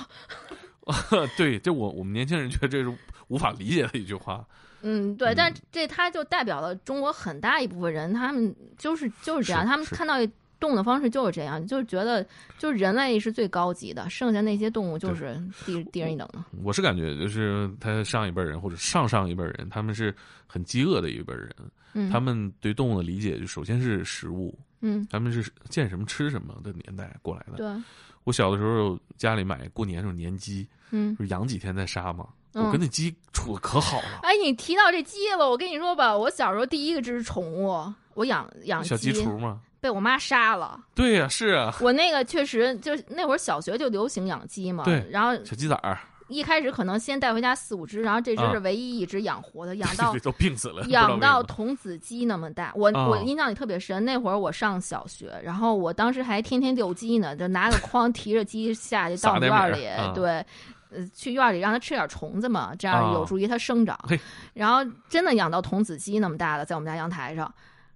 [1.35, 2.97] 对，这我我们年轻人觉得这是
[3.31, 4.45] 无法理解的一句话。
[4.81, 10.15] 嗯，对，但这他就代表了中国很大一部分人，他们就是就是这样，他们看到
[10.59, 12.25] 动物的方式就是这样，就是觉得
[12.57, 16.43] 就是人类是最高级的，剩下那些动物就是低低人一等的。
[16.63, 20.13] 我是感觉就是他上一辈人或者上上一辈人，他们是
[20.47, 21.55] 很饥饿的一辈人，
[21.93, 27.57] 嗯，他们对动物的理解就首先是食物，嗯，他们是见什么吃什么的年代过来的。
[27.57, 27.83] 对，
[28.23, 32.27] 我小的时候家里买过年时候年鸡，嗯，养几天再杀嘛。
[32.53, 39.59] 嗯我跟那鸡处的可好了，哎，你提到这鸡了，我跟你说吧，我小时候第一个只宠物，我养养小鸡雏嘛。
[39.79, 40.79] 被我妈杀了。
[40.93, 45.97] 对呀、是啊，我那个确实就是那会儿小学就流行养鸡嘛，对然后小鸡仔儿，
[46.27, 54.05] 一开始可能先带回家四五只，然后这只啊是唯一一只养活的， 养到都病死了，养到童子鸡那么大，我、哦我印象里特别深。
[54.05, 60.45] 那会儿我上小学，然后我当时还天天遛鸡呢，就拿个筐提着鸡下去到院里，对，
[60.91, 63.97] 呃，去院里让它吃点虫子嘛，这样啊有助于它生长。
[64.07, 64.19] 嘿
[64.53, 64.79] 然后
[65.09, 67.51] 真的养到童子鸡那么大了，在我们家阳台上。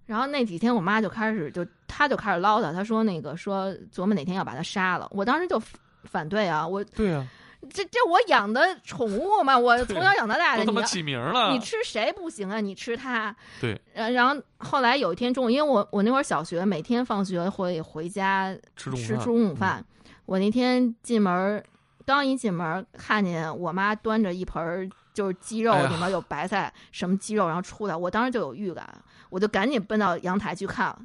[0.05, 5.07] 然后那几天，我妈就开始就她就开始唠叨，她说那个说琢磨哪天要把它杀了。
[5.11, 5.61] 我当时就
[6.03, 7.27] 反对啊，我对啊、
[7.73, 12.61] 这这我养的宠物嘛，我从小养到大的，你起名了，你吃谁不行啊？
[12.61, 13.35] 你吃它。
[13.59, 19.83] 对，然，然后后来有一天中午，因为我我那会儿小学，每天放学会回家吃吃中午饭。
[20.27, 21.63] 我那天进门儿，
[22.05, 28.87] 刚一进门儿，看见我妈端着一盆儿就是鸡肉，里面有白菜，什么鸡肉，然后出来，我当时就有预感，
[29.29, 30.95] 我就赶紧奔到阳台去看，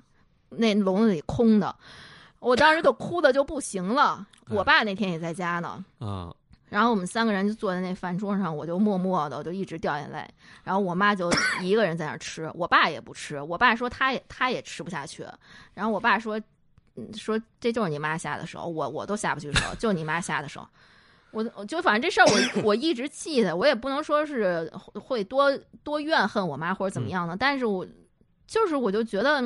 [0.50, 1.74] 那笼子里空的，
[2.38, 4.26] 我当时就哭的就不行了。
[4.48, 6.34] 哎我爸那天也在家呢，嗯，
[6.70, 10.28] 然后我们三个人就坐在那饭桌上，我就默默的，我就一直掉眼泪。
[10.64, 11.30] 然后我妈就
[11.62, 13.40] 一个人在那儿吃，我爸也不吃。
[13.40, 15.24] 我爸说他也他也吃不下去。
[15.74, 16.44] 然后我爸说，嗯
[17.14, 20.66] 说这就是你妈下的手，我我都下不去手，就你妈下的手。
[21.32, 27.86] 我我就反正这事儿我 我一直气他，我也不能说是会多多怨恨我妈或者怎么样的，但是我
[28.46, 29.40] 就是我就觉得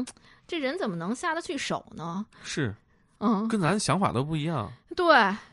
[0.48, 2.24] 这人怎么能下得去手呢？
[2.42, 2.74] 是
[3.18, 4.70] 嗯，跟咱想法都不一样。
[4.96, 5.05] 对，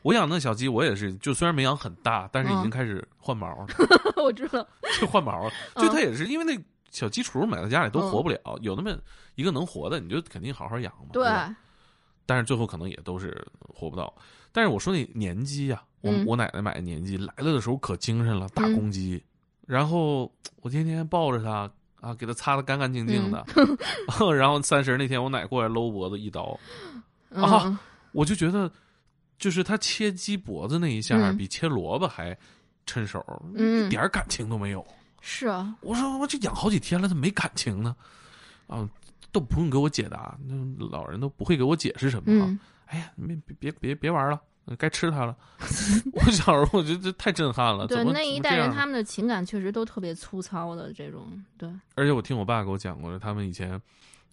[0.03, 3.67] 我养那小鸡，我也是，就虽然没养很大，但是已经嗯开始换毛了，
[4.23, 4.65] 我知道，
[5.01, 5.51] 就换毛了。
[5.75, 6.57] 嗯就它也是因为那
[6.91, 8.97] 小鸡雏买到家里都活不了，有那么
[9.35, 11.07] 一个能活的，你就肯定好好养嘛。
[11.11, 11.55] 对，吧
[12.31, 14.13] 但是最后可能也都是活不到。
[14.53, 19.21] 但是我说那年鸡呀、我、嗯我奶奶买的年鸡来了的时候可精神了，大公鸡，
[19.67, 21.69] 然后我天天抱着它
[21.99, 23.45] 啊，给它擦得干干净净的。
[24.33, 26.57] 然后三十那天我奶过来搂脖子一刀，
[27.31, 27.77] 嗯、啊
[28.13, 28.71] 我就觉得，
[29.37, 32.37] 就是他切鸡脖子那一下，嗯比切萝卜还
[32.85, 33.21] 趁手，
[33.55, 34.87] 嗯一点感情都没有。
[35.19, 37.93] 是啊，我说我这养好几天了，怎么没感情呢？
[38.67, 38.87] 啊，
[39.31, 40.55] 都不用给我解答，那
[40.87, 42.45] 老人都不会给我解释什么、啊。
[42.47, 42.59] 嗯
[42.91, 44.37] 哎呀，别别别别别玩了，
[44.77, 45.33] 该吃它了。
[46.11, 53.81] 我小时候我觉得这太震撼了，对那一代人，他们的情感确实都特别粗糙的这种，对，而且我听我爸给我讲过，他们以前，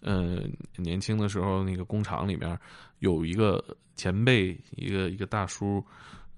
[0.00, 0.42] 呃，
[0.74, 2.58] 年轻的时候，那个工厂里面
[2.98, 5.80] 有一个前辈，一个一个大叔，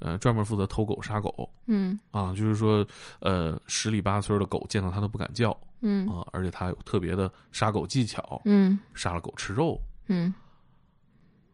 [0.01, 2.87] 呃，专门负责偷狗杀狗嗯啊，就是说，
[3.21, 6.09] 呃，十里八村的狗见到他都不敢叫嗯。
[6.09, 8.79] 啊，而且他有特别的杀狗技巧，嗯。
[8.95, 10.33] 杀了狗吃肉嗯。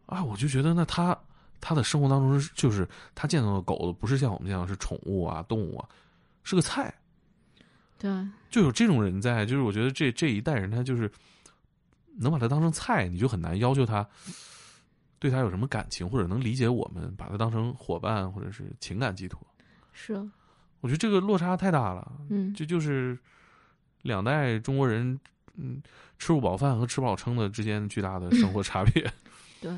[0.05, 1.17] 啊，我就觉得那他
[1.59, 5.89] 他的生活当中是就是他见到的狗不是像我们这样是宠物啊动物啊，
[6.43, 6.93] 是个菜。
[7.99, 8.09] 对，
[8.49, 11.11] 就有这种人在，就是我觉得这这一代人他就是
[12.15, 14.07] 能把它当成菜，你就很难要求他
[15.17, 19.41] 对他有什么感情，或者能理解我们，把他当成伙伴或者是情感寄托。
[19.91, 20.13] 是，
[20.79, 22.53] 我觉得这个落差太大了，嗯。
[22.53, 23.17] 这就是
[24.07, 25.19] 两代中国人
[25.57, 25.81] 嗯
[26.17, 29.03] 吃不饱饭和吃饱撑的之间巨大的生活差别。
[29.61, 29.71] 对，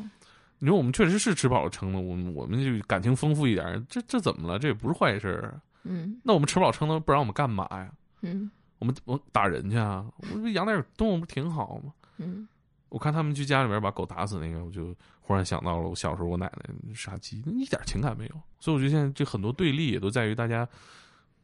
[0.59, 4.59] 你说我们确实是吃饱撑的，我们我们就感情丰富一点，这这怎么了？
[4.59, 5.59] 这也不是坏事儿。
[5.83, 7.91] 嗯那我们吃饱撑的不让我们干嘛呀？
[8.21, 10.05] 嗯我们我打人去啊？
[10.31, 11.93] 我们养点动物不挺好吗？
[12.17, 12.47] 嗯
[12.89, 18.41] 我看他们去家里面把狗打死那个，我就忽然想到了我小时候我奶奶杀鸡，一点情感没有。
[18.59, 20.67] 所以我觉得现在这很多对立也都在于大家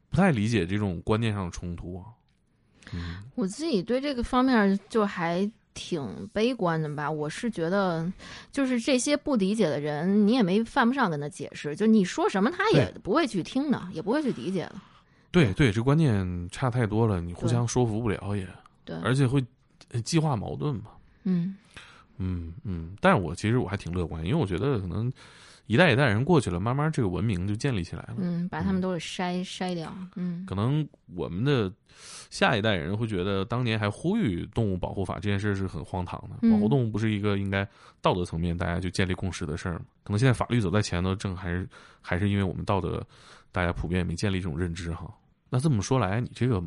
[0.09, 2.05] 不太理解这种观念上的冲突啊。
[2.93, 7.09] 嗯，我自己对这个方面就还挺悲观的吧。
[7.09, 8.11] 我是觉得，
[8.51, 14.75] 就是这些不理解的人，你也没犯不上跟他解释，就你说什么他也不会去听的，也不会去理解的。
[15.31, 18.47] 对对，这观念差太多了，你互相说服不了也，
[18.85, 19.43] 对，而且会
[19.91, 20.91] 呃激化矛盾嘛。
[21.23, 21.57] 嗯
[22.17, 25.11] 嗯嗯，但是我其实我还挺乐观，因为我觉得可能
[25.67, 28.15] 一代一代人过去了，慢慢这个文明就建立起来了。
[28.17, 29.91] 嗯，把他们都给筛筛掉。
[30.15, 31.71] 嗯可能我们的
[32.29, 36.37] 下一代人会觉得，当年还呼吁动物保护法这件事是很荒唐的。
[36.41, 37.67] 嗯保护动物不是一个应该
[38.01, 39.85] 道德层面大家就建立共识的事儿吗？
[40.03, 41.67] 可能现在法律走在前头，正还是
[42.01, 43.03] 还是因为我们道德
[43.51, 45.11] 大家普遍没建立这种认知哈。
[45.49, 46.61] 那这么说来，你这个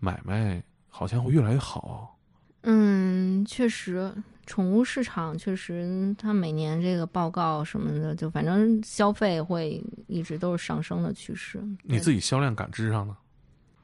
[0.00, 2.14] 买卖好像会越来越好。
[2.62, 4.12] 嗯，确实，
[4.48, 11.62] 宠物市场确实，它每年这个报告什么的，就反正消费会一直都是上升的趋势。
[11.82, 13.14] 你自己销量感知上呢？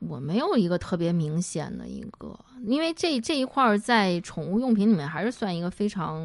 [0.01, 2.35] 我没有一个特别明显的一个，
[2.65, 6.19] 因为这这一块在宠物用品里面还是算一个非常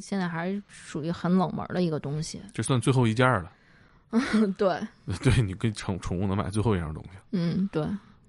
[0.00, 2.40] 现在还是属于很冷门的一个东西。
[2.52, 3.52] 这算最后一件了。
[4.10, 4.80] 嗯 对，
[5.22, 7.10] 对你跟宠宠物能买最后一样东西。
[7.32, 7.84] 嗯，对，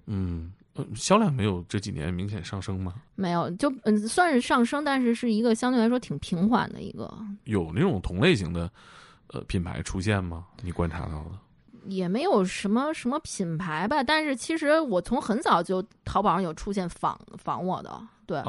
[0.06, 0.52] 嗯，
[0.94, 2.94] 销量没有这几年明显上升吗？
[3.14, 7.12] 没有，就嗯算是上升，但是是一个相对来说挺平缓的一个。
[7.44, 8.70] 有那种同类型的
[9.28, 10.44] 呃品牌出现吗？
[10.62, 11.30] 你观察到的？
[11.88, 18.42] 也没有什么什么品牌吧，但是其实我从很早就淘宝上有出现仿仿我的，对，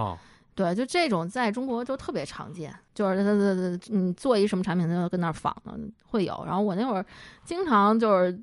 [0.55, 6.43] 对，就这种在中国就特别常见，就是他他他你做一什么产品，他就跟那儿仿的会有。
[6.47, 7.05] 然后我那会儿
[7.45, 8.39] 经常就是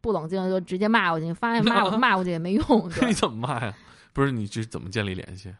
[0.00, 2.64] 不冷静就直接骂过去，发现骂 骂过去也没用。
[3.06, 3.74] 你怎么骂呀？
[4.12, 5.54] 不是你这怎么建立联系？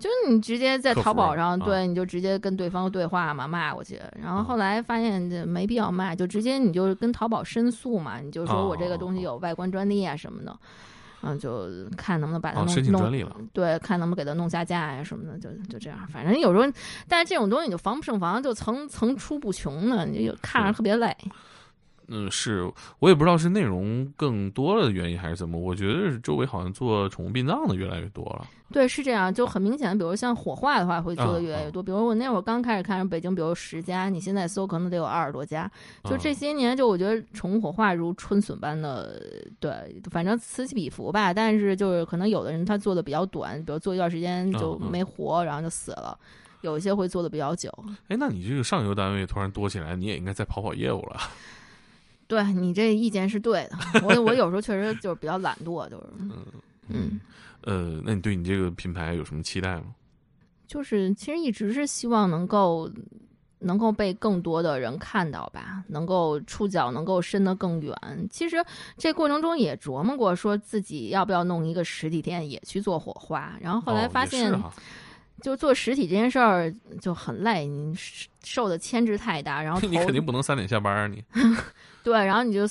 [0.00, 4.00] 就是你直接在淘宝上，对，你就直接跟对方对话嘛，骂过去。
[4.22, 10.58] 然后后来发现这没必要骂，就直接你就跟淘宝申诉嘛，你就说我这个东西有外观专利啊什么的，
[11.22, 15.98] 嗯，就看能不能把它弄弄，对，看能不能给它弄下架呀什么的，就就这样。
[16.08, 16.64] 反正有时候，
[17.06, 21.14] 但是这种东西你就防不胜防，就层层出不穷呢，你就看着特别累。
[21.24, 21.30] 嗯，
[22.30, 28.46] 是我也不知道是内容更多了的原因还是怎么，我觉得周围好像做宠物殡葬的越来越多了。
[28.72, 29.96] 对，是这样，就很明显。
[29.96, 31.82] 比如像火化的话，会做的越来越多。
[31.82, 35.70] 比如我那会儿刚开始看北京，比如十家，你现在搜可能得有二十多家。
[36.04, 39.20] 就这些年，就我觉得宠物火化如春笋般的，
[39.60, 41.34] 对，反正此起彼伏吧。
[41.34, 46.18] 但是就是可能有的人他做的比较短，比如做一段时间就没活，然后就死了。
[46.62, 47.70] 有一些会做的比较久。
[48.08, 51.16] 哎，那你这个上游单位突然多起来，你也应该再跑跑业务了。
[52.32, 56.46] 对你这意见是对的，我我有时候确实就是比较懒惰，就是嗯
[56.88, 57.20] 嗯
[57.60, 59.94] 呃，那你对你这个品牌有什么期待吗？
[60.66, 62.90] 就是其实一直是希望能够
[63.58, 67.94] 能够被更多的人看到吧，能够触角能够伸得更远。
[68.30, 68.64] 其实
[68.96, 74.50] 这过程中也琢磨过，说自己要不要弄一个实体店也去做火花，然后后来发现。
[75.40, 77.96] 就做实体这件事儿就很累，你
[78.44, 81.24] 受的牵制太大，然后 你肯定不能三点下班啊，你。
[82.04, 82.62] 对，然后你就。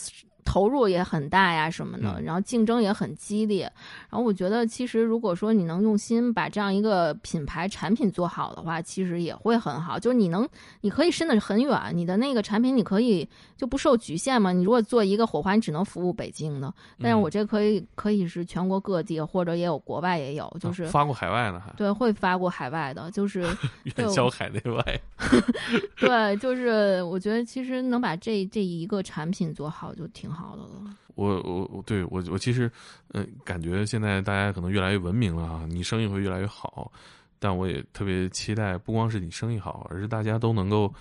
[0.44, 3.72] 投入也很大呀，什么的，然后竞争也很激烈。
[4.10, 10.00] 然后我觉得，其实如果说你能用心把这样一个品牌产品做好的话，其实也会很好。
[10.00, 10.48] 就是你能，
[10.82, 14.52] 你可以伸得很远，你的那个产品你可以就不受局限嘛。
[14.52, 23.42] 你如果做一个火花，你只能服务北京的，但是我这可以可以是全国各地，或者也有国外也有，就是发过海外的还对，会发过海外的，就是
[23.96, 25.02] 远销海内外。
[25.98, 30.31] 对，就是我觉得其实能把这这一个产品做好就挺。
[30.32, 32.72] 好的了，我我我对我我其实，
[33.14, 36.92] 嗯，感觉现在大家可能越来越文明了啊，你生意会越来越好，
[37.40, 40.94] 但我也特别期待，不光是你生意好，而是大家都能够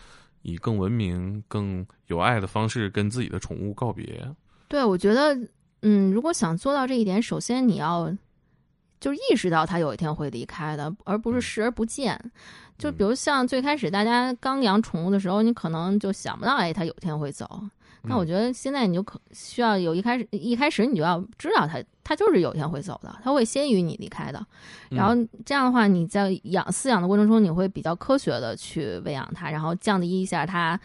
[0.43, 4.29] 以更文明、更有爱的方式跟自己的宠物告别。
[4.69, 5.39] 对，我觉得，
[5.83, 8.15] 嗯，如果想做到这一点，首先你要
[9.01, 12.19] 就意识到它有一天会离开的，而不是视而不见。
[12.79, 17.63] 就比如像最开始大家刚养宠物的时候，你可能就想不到，哎，它有一天会走。
[18.03, 24.45] 那我觉得现在你就可需要有一开始一开始你就要知道它它就是有一天会走的，它会先于你离开的。
[24.89, 30.81] 然后这样的话，你在养饲养的过程中，你会比较科学的去喂养它，然后降低一下它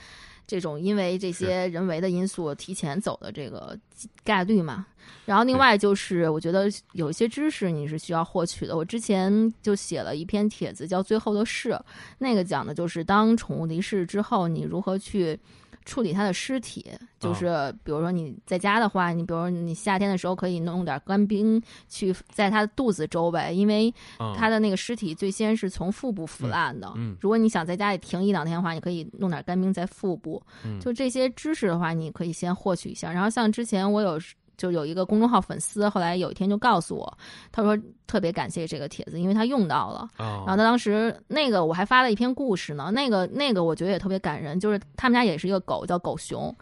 [0.45, 3.78] 这种因为这些人为的因素提前走的这个
[4.24, 4.86] 概率嘛。
[5.26, 8.76] 然后另外就是，我觉得有一些知识你是需要获取的。
[8.76, 11.70] 我之前就写了一篇帖子叫《最后的事》，
[12.18, 15.39] 那个讲的就是当宠物离世之后，你如何去。
[15.86, 16.86] 处理它的尸体，
[17.19, 17.45] 就是
[17.83, 23.93] 比如说你在家的话，你比如说你夏天的时候可以弄点干冰去在它的肚子周围，因为
[24.36, 26.91] 它的那个尸体最先是从腹部腐烂的。
[27.21, 30.41] 如果你想在家里停一两天的话，你可以弄点干冰在腹部。
[30.81, 33.11] 就这些知识的话，你可以先获取一下。
[33.13, 34.19] 然后像之前我有。
[34.57, 37.17] 就有一个公众号粉丝，后来有一天就告诉我，
[37.51, 37.77] 他说
[38.07, 40.07] 特别感谢这个帖子，因为他用到了。
[40.17, 46.55] 然后他当时那个我还发了一篇故事呢，那个那个我觉得也特别感人，就是他们家也是一个狗叫狗熊，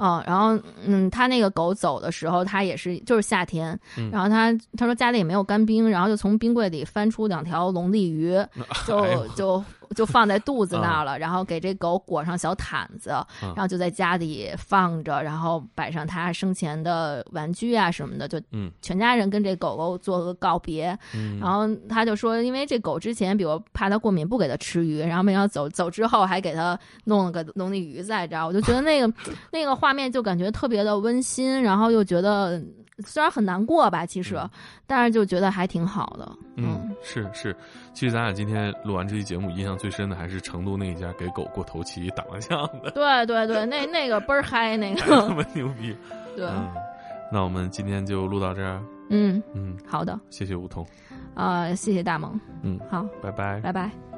[0.00, 3.78] 啊，然后嗯，他那个狗走的时候，他也是就是夏天，
[4.12, 8.38] 然后他他说家里也没有干冰，然后就从冰柜里翻出两条龙利鱼，
[8.86, 9.64] 就就。
[9.96, 13.10] 就放在肚子那儿了，然后给这狗裹上小毯子，
[13.40, 18.40] 然后就在家里放着，然后摆上它生前的玩具啊什么的，就
[18.80, 20.96] 全家人跟这狗狗做个告别。
[21.40, 29.12] 然后他就说，因为这狗之前比如怕它过敏，不给它吃鱼，然后没想到走走之后还给它弄了个龙利鱼在这儿，我就觉得那个
[29.50, 32.62] 那个画面就感觉特别的温馨，然后又觉得。
[33.02, 34.38] 虽然很难过吧，其实，
[34.86, 36.30] 但是就觉得还挺好的。
[36.56, 37.56] 嗯，是是，
[37.92, 42.90] 其实咱俩今天录完这期节目，印象最深的还是成都那一家给狗过头七打麻将的。
[42.90, 45.96] 对对对，那那个倍儿嗨，那个 那么牛逼。
[46.36, 46.48] 对，
[47.32, 48.82] 那我们今天就录到这儿。
[49.08, 50.86] 嗯嗯，好的，谢谢梧桐。
[51.34, 52.38] 啊，谢谢大萌。
[52.62, 54.09] 嗯，好，拜拜，拜拜。